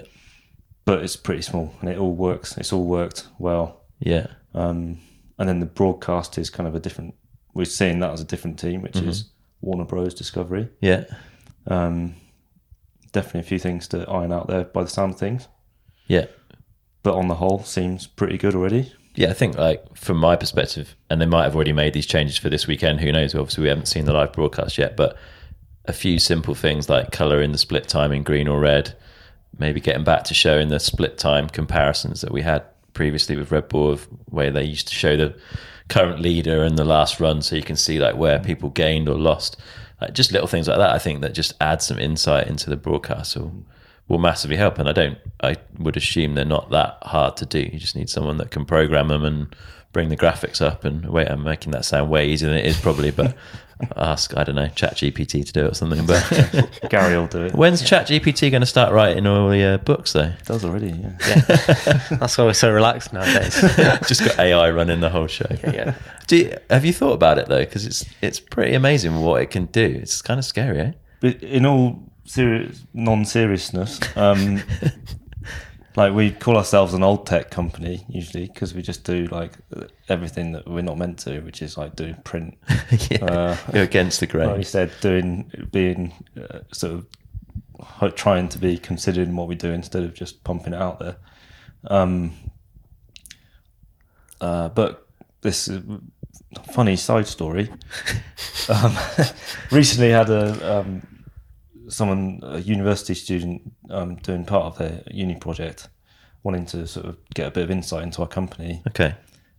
[0.88, 2.58] but it's pretty small and it all works.
[2.58, 3.82] It's all worked well.
[4.00, 5.00] yeah Um,
[5.38, 7.14] and then the broadcast is kind of a different.
[7.54, 9.26] We're seeing that as a different team, which is
[9.62, 10.14] Warner Bros.
[10.14, 10.70] Discovery.
[10.82, 11.04] yeah
[11.68, 12.16] Um,
[13.12, 15.48] definitely a few things to iron out there by the sound of things,
[16.08, 16.26] yeah
[17.04, 18.92] but on the whole, seems pretty good already.
[19.16, 22.38] Yeah, I think like from my perspective, and they might have already made these changes
[22.38, 23.00] for this weekend.
[23.02, 23.34] Who knows?
[23.34, 25.18] Obviously, we haven't seen the live broadcast yet, but
[25.86, 28.96] a few simple things like color in the split time in green or red,
[29.60, 33.70] maybe getting back to showing the split time comparisons that we had previously with Red
[33.70, 35.36] Bull, of where they used to show the
[35.90, 39.16] current leader and the last run, so you can see like where people gained or
[39.16, 39.58] lost.
[40.02, 40.92] Like just little things like that.
[40.92, 43.36] I think that just add some insight into the broadcast.
[43.36, 43.66] Will
[44.08, 44.80] will massively help.
[44.80, 47.60] And I don't, I would assume they're not that hard to do.
[47.60, 49.56] You just need someone that can program them and
[49.92, 50.86] bring the graphics up.
[50.86, 53.36] And wait, I'm making that sound way easier than it is probably, but
[53.96, 56.06] ask, I don't know, ChatGPT to do it or something.
[56.06, 57.54] But Gary will do it.
[57.54, 60.34] when's ChatGPT going to start writing all the uh, books though?
[60.40, 61.18] It does already, yeah.
[62.12, 63.60] That's why we're so relaxed nowadays.
[64.08, 65.48] just got AI running the whole show.
[65.64, 65.96] yeah.
[66.28, 67.64] Do you, have you thought about it though?
[67.64, 70.00] Because it's it's pretty amazing what it can do.
[70.02, 70.92] It's kind of scary, eh?
[71.22, 74.62] But in all serious, non-seriousness, um,
[75.98, 79.54] like we call ourselves an old tech company usually because we just do like
[80.10, 82.56] everything that we're not meant to, which is like doing print.
[83.10, 84.64] yeah, Uh, go against the like you grain.
[84.64, 87.04] said, doing being uh, sort
[88.02, 91.00] of trying to be considered in what we do instead of just pumping it out
[91.00, 91.18] there.
[91.88, 92.34] Um,
[94.40, 95.08] uh, but
[95.42, 95.82] this is
[96.56, 97.72] a funny side story.
[98.70, 98.96] um,
[99.72, 101.17] recently had a um,
[101.90, 105.90] someone a university student um, doing part of their uni project,
[106.44, 108.82] wanting to sort of get a bit of insight into our company.
[108.88, 109.16] Okay.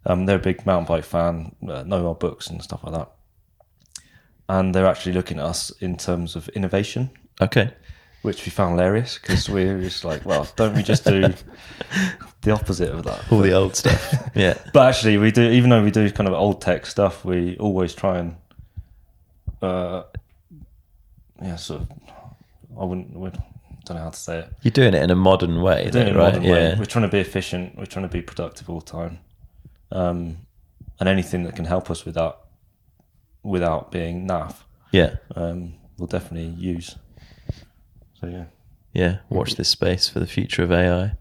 [0.06, 3.10] Um, they're a big mountain bike fan, uh, know our books and stuff like that.
[4.48, 7.10] And they're actually looking at us in terms of innovation,
[7.40, 7.70] Okay.
[8.22, 11.20] which we found hilarious because we're just like, well, don't we just do
[12.42, 13.30] the opposite of that?
[13.30, 14.30] All the old stuff.
[14.34, 14.56] yeah.
[14.72, 17.94] But actually, we do, even though we do kind of old tech stuff, we always
[17.94, 18.36] try and,
[19.60, 20.04] uh,
[21.42, 21.88] yeah, sort of,
[22.78, 23.38] I wouldn't, would,
[23.84, 24.52] don't know how to say it.
[24.62, 26.32] You're doing it in a modern way, We're doing it though, in a right?
[26.34, 26.68] modern way.
[26.70, 26.78] Yeah.
[26.78, 27.76] We're trying to be efficient.
[27.76, 29.18] We're trying to be productive all the time.
[29.90, 30.38] Um,
[31.00, 32.38] and anything that can help us with that
[33.42, 34.56] without being naff,
[34.92, 35.16] Yeah.
[35.36, 36.96] um, we'll definitely use.
[38.20, 38.44] So yeah.
[38.92, 39.18] Yeah.
[39.28, 41.12] Watch this space for the future of AI.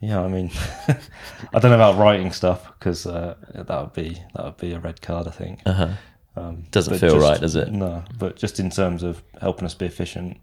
[0.00, 0.50] Yeah, I mean,
[0.88, 4.80] I don't know about writing stuff because uh, that would be that would be a
[4.80, 5.60] red card, I think.
[5.66, 5.88] Uh huh.
[6.36, 7.70] Um, Doesn't feel just- right, does it?
[7.70, 10.38] No, but just in terms of helping us be efficient,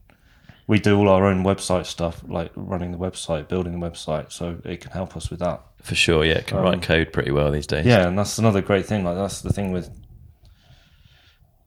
[0.68, 4.60] we do all our own website stuff, like running the website, building the website, so
[4.66, 5.62] it can help us with that.
[5.82, 6.26] For sure.
[6.26, 6.40] Yeah.
[6.40, 7.86] It can Um, write code pretty well these days.
[7.86, 9.04] Yeah, and that's another great thing.
[9.06, 9.90] Like that's the thing with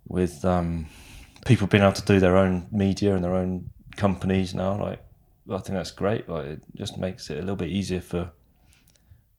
[0.08, 0.86] with um,
[1.46, 4.80] people being able to do their own media and their own companies now.
[4.80, 5.02] Like
[5.50, 6.28] I think that's great.
[6.28, 8.30] Like it just makes it a little bit easier for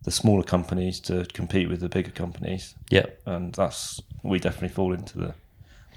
[0.03, 3.05] the smaller companies to compete with the bigger companies, Yeah.
[3.27, 5.35] and that's we definitely fall into the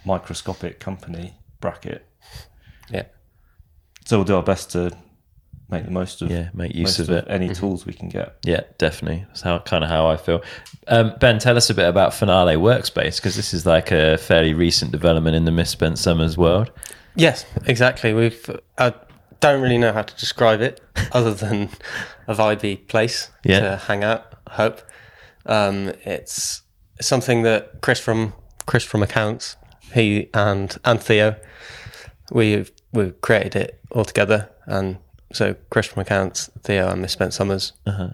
[0.04, 2.06] microscopic company bracket.
[2.90, 3.04] Yeah.
[4.04, 4.90] So we'll do our best to
[5.70, 7.24] make the most of Yeah, make use most of it.
[7.28, 8.36] any tools we can get.
[8.44, 9.24] Yeah, definitely.
[9.28, 10.42] That's how kind of how I feel.
[10.88, 14.52] Um, ben, tell us a bit about Finale Workspace because this is like a fairly
[14.52, 16.70] recent development in the Misspent Summers world.
[17.16, 18.12] Yes, exactly.
[18.12, 18.60] We've.
[18.76, 18.92] I
[19.40, 20.80] don't really know how to describe it
[21.12, 21.70] other than
[22.28, 23.60] a vibey place Yeah.
[23.60, 24.34] to hang out.
[24.46, 24.82] I hope
[25.46, 26.62] um, it's
[27.00, 28.34] something that Chris from
[28.66, 29.56] Chris from Accounts,
[29.92, 31.36] he and and Theo,
[32.32, 34.98] we've we've created it all together, and
[35.32, 37.72] so Chris from Accounts, Theo, and Misspent Summers.
[37.86, 38.10] Uh-huh.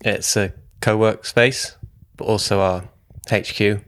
[0.00, 1.76] It's a co-work space,
[2.16, 2.88] but also our
[3.30, 3.82] HQ,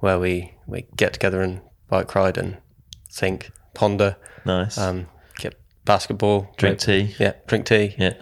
[0.00, 2.58] where we we get together and bike ride and
[3.10, 4.76] think, ponder, Nice.
[4.78, 5.06] um,
[5.38, 5.54] get
[5.84, 7.14] basketball, Drink tea.
[7.18, 8.14] yeah, drink tea, Yeah.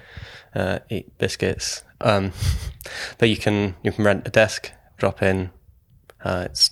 [0.54, 1.82] uh, eat biscuits.
[2.00, 2.32] Um,
[3.18, 5.50] but you can you can rent a desk, drop in.
[6.24, 6.70] Uh, it's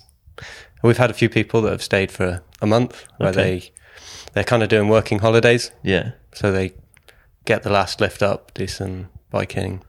[0.83, 3.41] we've had a few people that have stayed for a month where Okay.
[3.59, 3.71] they
[4.35, 6.11] they're kind of doing working holidays, Yeah.
[6.33, 6.73] so they
[7.45, 9.81] get the last lift up, do some biking.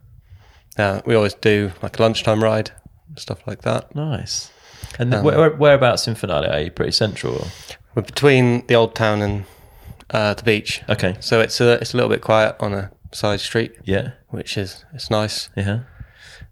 [0.78, 2.70] Uh, we always do like a lunchtime ride,
[3.16, 3.94] stuff like that.
[3.94, 4.50] Nice.
[4.98, 6.70] And Um, where, whereabouts in Finale are you?
[6.70, 7.48] Pretty central?
[7.94, 9.44] We're between the old town and
[10.10, 11.16] uh, the beach, Okay.
[11.20, 14.10] so it's a it's a little bit quiet on a side street, Yeah.
[14.28, 15.48] which is it's nice.
[15.56, 15.80] Yeah.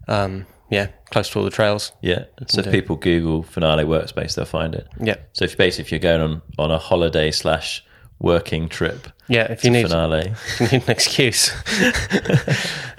[0.07, 1.91] Um, yeah, close to all the trails.
[2.01, 2.25] Yeah.
[2.47, 4.87] So if people Google Finale Workspace, they'll find it.
[4.99, 7.83] Yeah, So if basically if you're going on, on a holiday slash
[8.19, 9.51] working trip yeah.
[9.51, 11.51] If you need Finale, you need an excuse,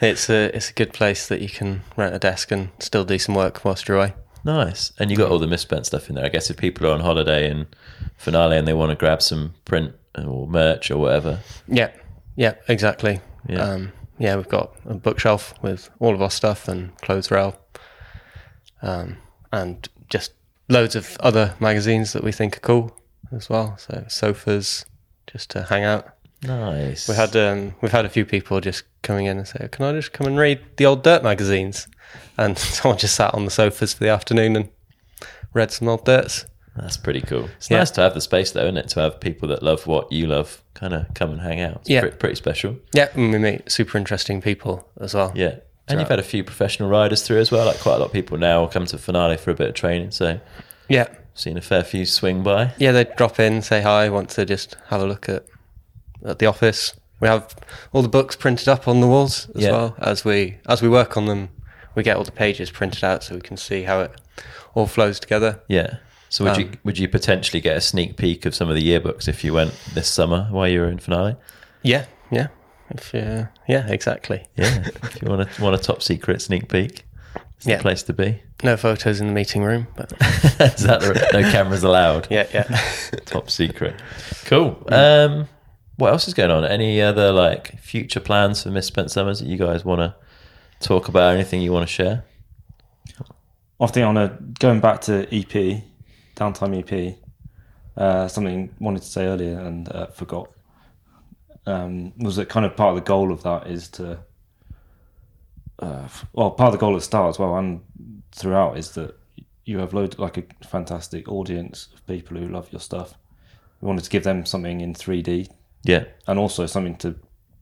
[0.00, 3.18] it's a it's a good place that you can rent a desk and still do
[3.18, 4.14] some work whilst you're away.
[4.44, 4.92] nice.
[4.98, 6.24] And you got all the misspent stuff in there.
[6.24, 7.66] I guess if people are on holiday in
[8.16, 11.90] Finale and they want to grab some print or merch or whatever, Yeah,
[12.34, 13.20] yeah, exactly.
[13.48, 13.62] Yeah.
[13.62, 17.58] Um, yeah, we've got a bookshelf with all of our stuff and clothes rail,
[18.82, 19.18] um,
[19.52, 20.32] and just
[20.68, 22.98] loads of other magazines that we think are cool
[23.32, 23.76] as well.
[23.78, 24.86] So sofas,
[25.26, 26.08] just to hang out.
[26.42, 27.08] nice.
[27.08, 29.92] We had um, we've had a few people just coming in and say, "Can I
[29.92, 31.88] just come and read the old dirt magazines?"
[32.38, 34.68] And someone just sat on the sofas for the afternoon and
[35.52, 36.46] read some old dirts.
[36.78, 37.48] That's pretty cool.
[37.56, 37.78] It's Yeah.
[37.78, 38.88] nice to have the space, though, isn't it?
[38.90, 41.76] To have people that love what you love kind of come and hang out.
[41.82, 42.00] It's Yeah.
[42.00, 42.76] pretty, pretty special.
[42.92, 45.32] Yeah, and we meet super interesting people as well.
[45.34, 45.56] Yeah.
[45.88, 47.64] And you've had a few professional riders through as well.
[47.66, 50.10] Like quite a lot of people now come to Finale for a bit of training.
[50.10, 50.40] So
[50.88, 52.72] yeah, seen a fair few swing by.
[52.78, 52.92] yeah.
[52.92, 55.44] They drop in, say hi, want to just have a look at
[56.24, 56.94] at the office.
[57.20, 57.54] We have
[57.92, 59.70] all the books printed up on the walls as Yeah.
[59.70, 61.50] well as we as we work on them.
[61.94, 64.10] We get all the pages printed out so we can see how it
[64.74, 65.60] all flows together.
[65.68, 65.98] Yeah.
[66.36, 68.82] So would you Um, would you potentially get a sneak peek of some of the
[68.82, 71.36] yearbooks if you went this summer while you were in Finale?
[71.82, 72.48] Yeah, yeah,
[72.90, 74.44] if uh, yeah, exactly.
[74.54, 74.86] Yeah.
[75.02, 77.06] if you want a want a top secret sneak peek,
[77.56, 77.78] it's Yeah.
[77.78, 78.42] the place to be.
[78.62, 80.12] No photos in the meeting room, but
[80.60, 82.28] Is that the, no cameras allowed?
[82.30, 82.64] yeah, yeah.
[83.24, 83.94] Top secret.
[84.44, 84.82] Cool.
[84.88, 85.48] Um,
[85.96, 86.66] what else is going on?
[86.66, 90.14] Any other like future plans for Misspent Summers that you guys want to
[90.86, 91.32] talk about?
[91.32, 92.24] Anything you want to share?
[93.80, 95.82] I think on a going back to EP,
[96.36, 97.16] downtime EP,
[97.96, 100.50] uh, something I wanted to say earlier and uh, forgot
[101.66, 104.18] um, was that kind of part of the goal of that is to,
[105.80, 107.80] uh, well, part of the goal at the start as well and
[108.32, 109.18] throughout is that
[109.64, 113.14] you have loads like a fantastic audience of people who love your stuff.
[113.80, 115.50] We wanted to give them something in 3D
[115.82, 116.04] Yeah.
[116.26, 117.16] and also something to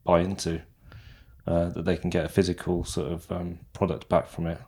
[0.05, 0.61] buy into
[1.47, 4.59] uh, that they can get a physical sort of um, product back from it.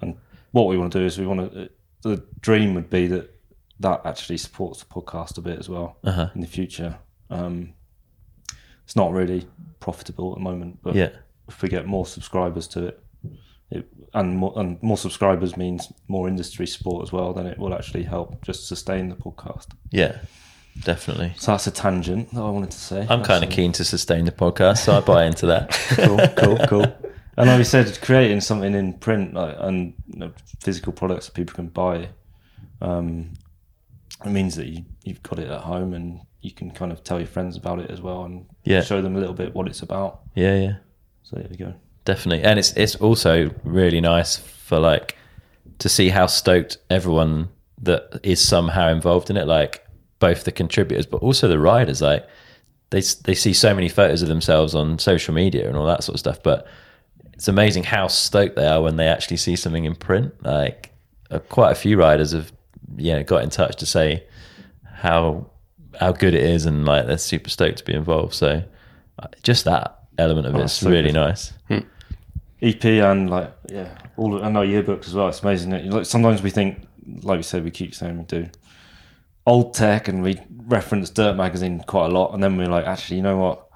[0.00, 0.16] And
[0.50, 1.68] what we want to do is we want to.
[2.02, 3.30] The dream would be that
[3.80, 6.28] that actually supports the podcast a bit as well Uh-huh.
[6.34, 6.96] in the future.
[7.30, 7.74] Um,
[8.84, 9.46] it's not really
[9.80, 11.10] profitable at the moment, but Yeah.
[11.48, 13.02] if we get more subscribers to it,
[13.70, 17.32] it and more and more subscribers means more industry support as well.
[17.32, 19.68] Then it will actually help just sustain the podcast.
[19.90, 20.18] Yeah.
[20.84, 21.34] Definitely.
[21.36, 23.06] So that's a tangent that I wanted to say.
[23.08, 25.70] I'm kind of keen to sustain the podcast, so I buy into that.
[25.90, 26.96] cool, cool, cool.
[27.36, 31.34] And like we said, creating something in print like, and you know, physical products that
[31.34, 32.08] people can buy,
[32.80, 33.32] um,
[34.24, 37.18] it means that you, you've got it at home and you can kind of tell
[37.18, 38.82] your friends about it as well and Yeah.
[38.82, 40.20] show them a little bit what it's about.
[40.34, 40.74] Yeah, yeah.
[41.22, 41.74] So there we go.
[42.04, 45.16] definitely and it's it's also really nice for like
[45.78, 47.48] to see how stoked everyone
[47.80, 49.86] that is somehow involved in it like
[50.18, 52.26] both the contributors but also the riders like
[52.90, 56.14] they they see so many photos of themselves on social media and all that sort
[56.14, 56.66] of stuff but
[57.34, 60.90] it's amazing how stoked they are when they actually see something in print like
[61.30, 62.52] uh, quite a few riders have
[62.96, 64.24] you know got in touch to say
[64.84, 65.46] how
[66.00, 68.62] how good it is and like they're super stoked to be involved so
[69.18, 71.14] uh, just that element of Oh, it's so really good.
[71.14, 71.52] nice
[72.60, 75.28] EP E and like yeah, all and our yearbooks as well.
[75.28, 75.70] It's amazing.
[75.70, 76.86] That, like sometimes we think,
[77.22, 78.48] like we said, we keep saying we do
[79.46, 83.16] old tech and we reference Dirt magazine quite a lot, and then we're like, actually,
[83.16, 83.66] you know what?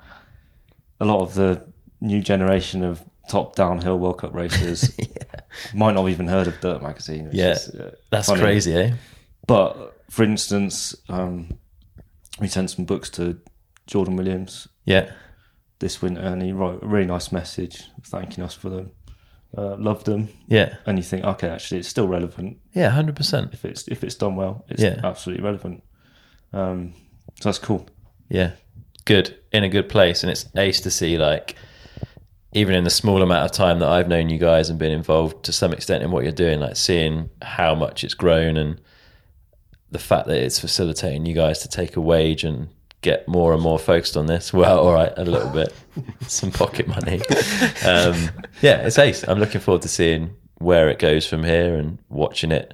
[1.00, 1.62] a lot of the
[2.00, 4.90] new generation of top downhill World Cup racers
[5.74, 7.26] might not have even heard of Dirt Magazine.
[7.26, 7.52] which Yeah.
[7.52, 8.40] is, uh, That's funny.
[8.40, 8.92] crazy, eh?
[9.46, 11.58] But for instance, um,
[12.40, 13.38] we sent some books to
[13.86, 15.10] Jordan Williams Yeah.
[15.78, 18.90] this winter, and he wrote a really nice message thanking us for them.
[19.56, 20.74] Uh, loved them, Yeah.
[20.84, 23.54] and you think, okay, actually, it's still relevant Yeah, 100%.
[23.54, 24.64] if it's if it's done well.
[24.68, 25.00] It's Yeah.
[25.02, 25.82] absolutely relevant.
[26.52, 26.92] Um,
[27.40, 27.88] so that's cool.
[28.28, 28.50] Yeah.
[29.04, 29.36] Good.
[29.52, 30.22] In a good place.
[30.22, 31.54] And it's ace to see, like,
[32.56, 35.44] even in the small amount of time that I've known you guys and been involved
[35.44, 38.80] to some extent in what you're doing, like seeing how much it's grown and
[39.90, 42.68] the fact that it's facilitating you guys to take a wage and
[43.02, 44.54] get more and more focused on this.
[44.54, 45.74] Well, all right, a little bit,
[46.26, 47.20] some pocket money.
[47.84, 48.30] Um,
[48.62, 49.22] yeah, it's ace.
[49.28, 52.72] I'm looking forward to seeing where it goes from here and watching it.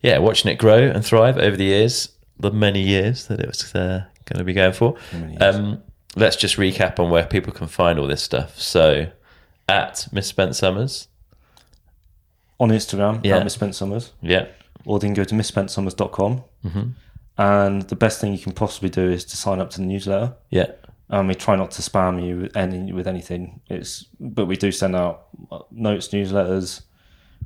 [0.00, 2.08] Yeah, watching it grow and thrive over the years,
[2.38, 4.96] the many years that it was uh, going to be going for.
[5.40, 5.82] Um,
[6.18, 8.58] let's just recap on where people can find all this stuff.
[8.58, 9.10] So,
[9.68, 11.08] at Misspent Summers,
[12.60, 13.36] On Instagram, Yeah.
[13.38, 14.46] at Misspent Summers, yeah,
[14.84, 16.42] or then go to misspentsummers.com.
[16.64, 16.82] Mm-hmm.
[17.40, 20.34] And the best thing you can possibly do is to sign up to the newsletter.
[20.50, 20.66] yeah,
[21.10, 23.60] Um, we try not to spam you with any with anything.
[23.70, 26.82] It's but we do send out uh, notes, newsletters.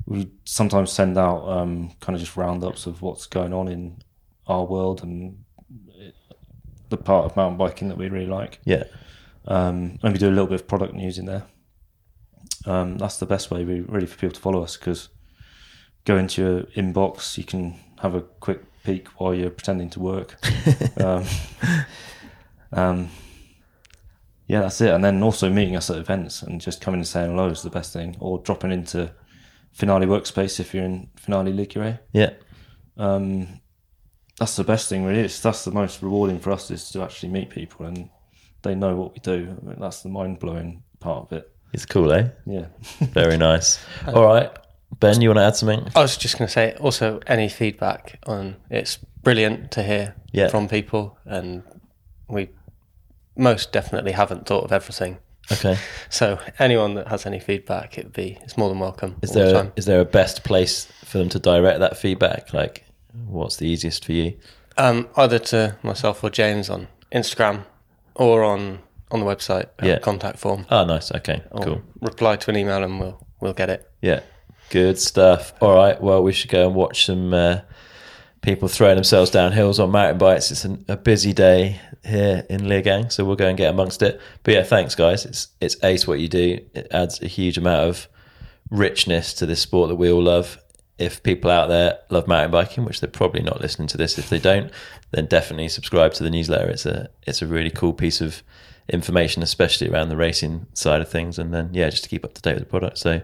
[0.07, 4.01] We sometimes send out um, kind of just roundups of what's going on in
[4.47, 5.42] our world and
[6.97, 8.59] the part of mountain biking that we really like.
[8.65, 8.83] yeah,
[9.45, 11.43] Um, and we do a little bit of product news in there.
[12.65, 15.09] Um, that's the best way, really, for people to follow us because
[16.05, 20.37] go into your inbox, you can have a quick peek while you're pretending to work.
[21.01, 21.23] um,
[22.71, 23.09] um,
[24.47, 24.93] yeah, that's it.
[24.93, 27.69] And then also meeting us at events and just coming and saying hello is the
[27.69, 29.11] best thing, or dropping into
[29.71, 31.99] Finale Workspace if you're in Finale Ligure.
[32.11, 32.31] yeah,
[32.97, 33.59] Um,
[34.39, 35.21] that's the best thing, really.
[35.21, 38.09] It's, that's the most rewarding for us is to actually meet people and
[38.63, 39.55] they know what we do.
[39.61, 41.51] I mean, that's the mind blowing part of it.
[41.73, 42.29] it's cool, eh?
[42.45, 42.65] Yeah.
[42.99, 43.83] Very nice.
[44.07, 44.49] All right,
[44.99, 45.87] Ben, you want to add something?
[45.95, 50.47] I was just going to say, also, any feedback on it's brilliant to hear Yeah.
[50.49, 51.63] from people, and
[52.27, 52.49] we
[53.35, 55.17] most definitely haven't thought of everything.
[55.51, 55.77] Okay.
[56.09, 59.17] So, anyone that has any feedback, it'd be it's more than welcome.
[59.21, 59.73] Is all the there time.
[59.75, 62.53] is there a best place for them to direct that feedback?
[62.53, 62.85] Like,
[63.27, 64.37] what's the easiest for you?
[64.77, 67.63] Um, either to myself or James on Instagram
[68.15, 68.79] or on
[69.11, 69.99] on the website uh, Yeah.
[69.99, 70.65] contact form.
[70.71, 71.11] Oh, nice.
[71.11, 71.81] Okay, Or cool.
[72.01, 73.89] Reply to an email and we'll we'll get it.
[74.01, 74.21] Yeah,
[74.71, 75.53] good stuff.
[75.61, 77.59] All right, well, we should go and watch some uh,
[78.41, 80.49] people throwing themselves down hills on mountain bikes.
[80.49, 84.19] It's an, a busy day here in Leogang, so we'll go and get amongst it.
[84.41, 85.25] But yeah, thanks, guys.
[85.25, 86.57] It's it's ace what you do.
[86.73, 88.07] It adds a huge amount of
[88.71, 90.57] richness to this sport that we all love.
[91.03, 94.29] If people out there love mountain biking, which they're probably not listening to this, if
[94.29, 94.71] they don't,
[95.11, 96.69] then definitely subscribe to the newsletter.
[96.69, 98.41] It's a it's a really cool piece of
[98.87, 101.37] information, especially around the racing side of things.
[101.37, 102.97] And then yeah, just to keep up to date with the product.
[102.97, 103.21] So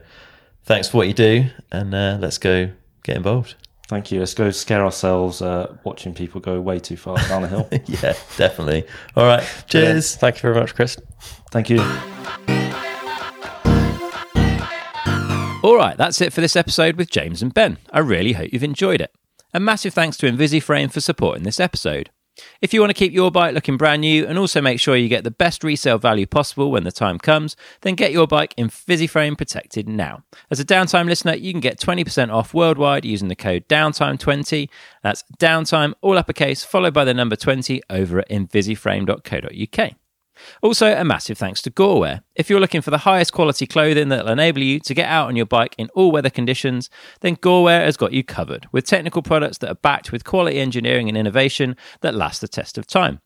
[0.64, 2.72] thanks for what you do, and uh, let's go
[3.04, 3.56] get involved.
[3.88, 4.20] Thank you.
[4.20, 7.68] Let's go scare ourselves uh, watching people go way too far down a hill.
[7.86, 8.86] yeah, definitely.
[9.16, 10.16] All right, cheers.
[10.16, 10.98] Thank you very much, Chris.
[11.50, 12.59] Thank you.
[15.62, 17.80] All right, that's it for this episode with James and Ben.
[17.92, 19.14] I really hope you've enjoyed it.
[19.54, 22.10] A massive thanks to Invisiframe for supporting this episode.
[22.62, 25.10] If you want to keep your bike looking brand new and also make sure you
[25.10, 28.70] get the best resale value possible when the time comes, then get your bike in
[28.70, 30.24] Invisiframe protected now.
[30.50, 34.70] As a downtime listener, you can get 20% off worldwide using the code downtime20.
[35.04, 39.92] That's downtime, all uppercase, followed by the number 20 over at invisiframe.co.uk.
[40.62, 42.22] Also, a massive thanks to Gorewear.
[42.36, 45.36] If you're looking for the highest quality clothing that'll enable you to get out on
[45.36, 46.90] your bike in all weather conditions,
[47.22, 51.08] then Gorewear has got you covered with technical products that are backed with quality engineering
[51.08, 53.22] and innovation that last the test of time.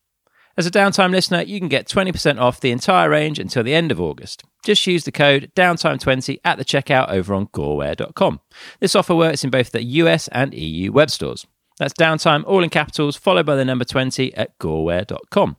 [0.56, 3.92] As a downtime listener, you can get 20% off the entire range until the end
[3.92, 4.44] of August.
[4.64, 8.40] Just use the code downtime20 at the checkout over on gorewear.com.
[8.80, 11.48] This offer works in both the US and EU web stores.
[11.80, 15.58] That's downtime all in capitals followed by the number 20 at gorewear.com.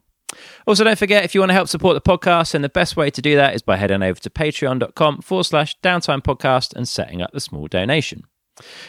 [0.67, 3.11] Also, don't forget if you want to help support the podcast, then the best way
[3.11, 7.23] to do that is by heading over to patreon.com forward slash downtime podcast and setting
[7.23, 8.25] up the small donation.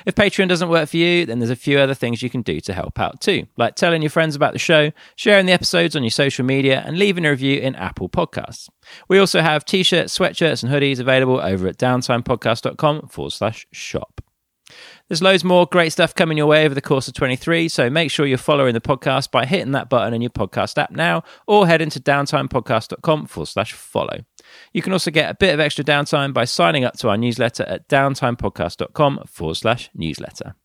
[0.05, 2.59] If Patreon doesn't work for you, then there's a few other things you can do
[2.61, 6.03] to help out too, like telling your friends about the show, sharing the episodes on
[6.03, 8.69] your social media, and leaving a review in Apple Podcasts.
[9.07, 14.21] We also have t shirts, sweatshirts, and hoodies available over at downtimepodcast.com forward slash shop.
[15.07, 18.09] There's loads more great stuff coming your way over the course of 23, so make
[18.09, 21.67] sure you're following the podcast by hitting that button in your podcast app now or
[21.67, 24.21] head into downtimepodcast.com forward slash follow.
[24.73, 27.63] You can also get a bit of extra downtime by signing up to our newsletter
[27.63, 30.55] at downtimepodcast.com forward slash newsletter.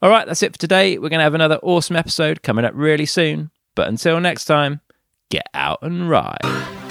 [0.00, 0.98] All right, that's it for today.
[0.98, 3.50] We're going to have another awesome episode coming up really soon.
[3.74, 4.80] But until next time,
[5.30, 6.81] get out and ride.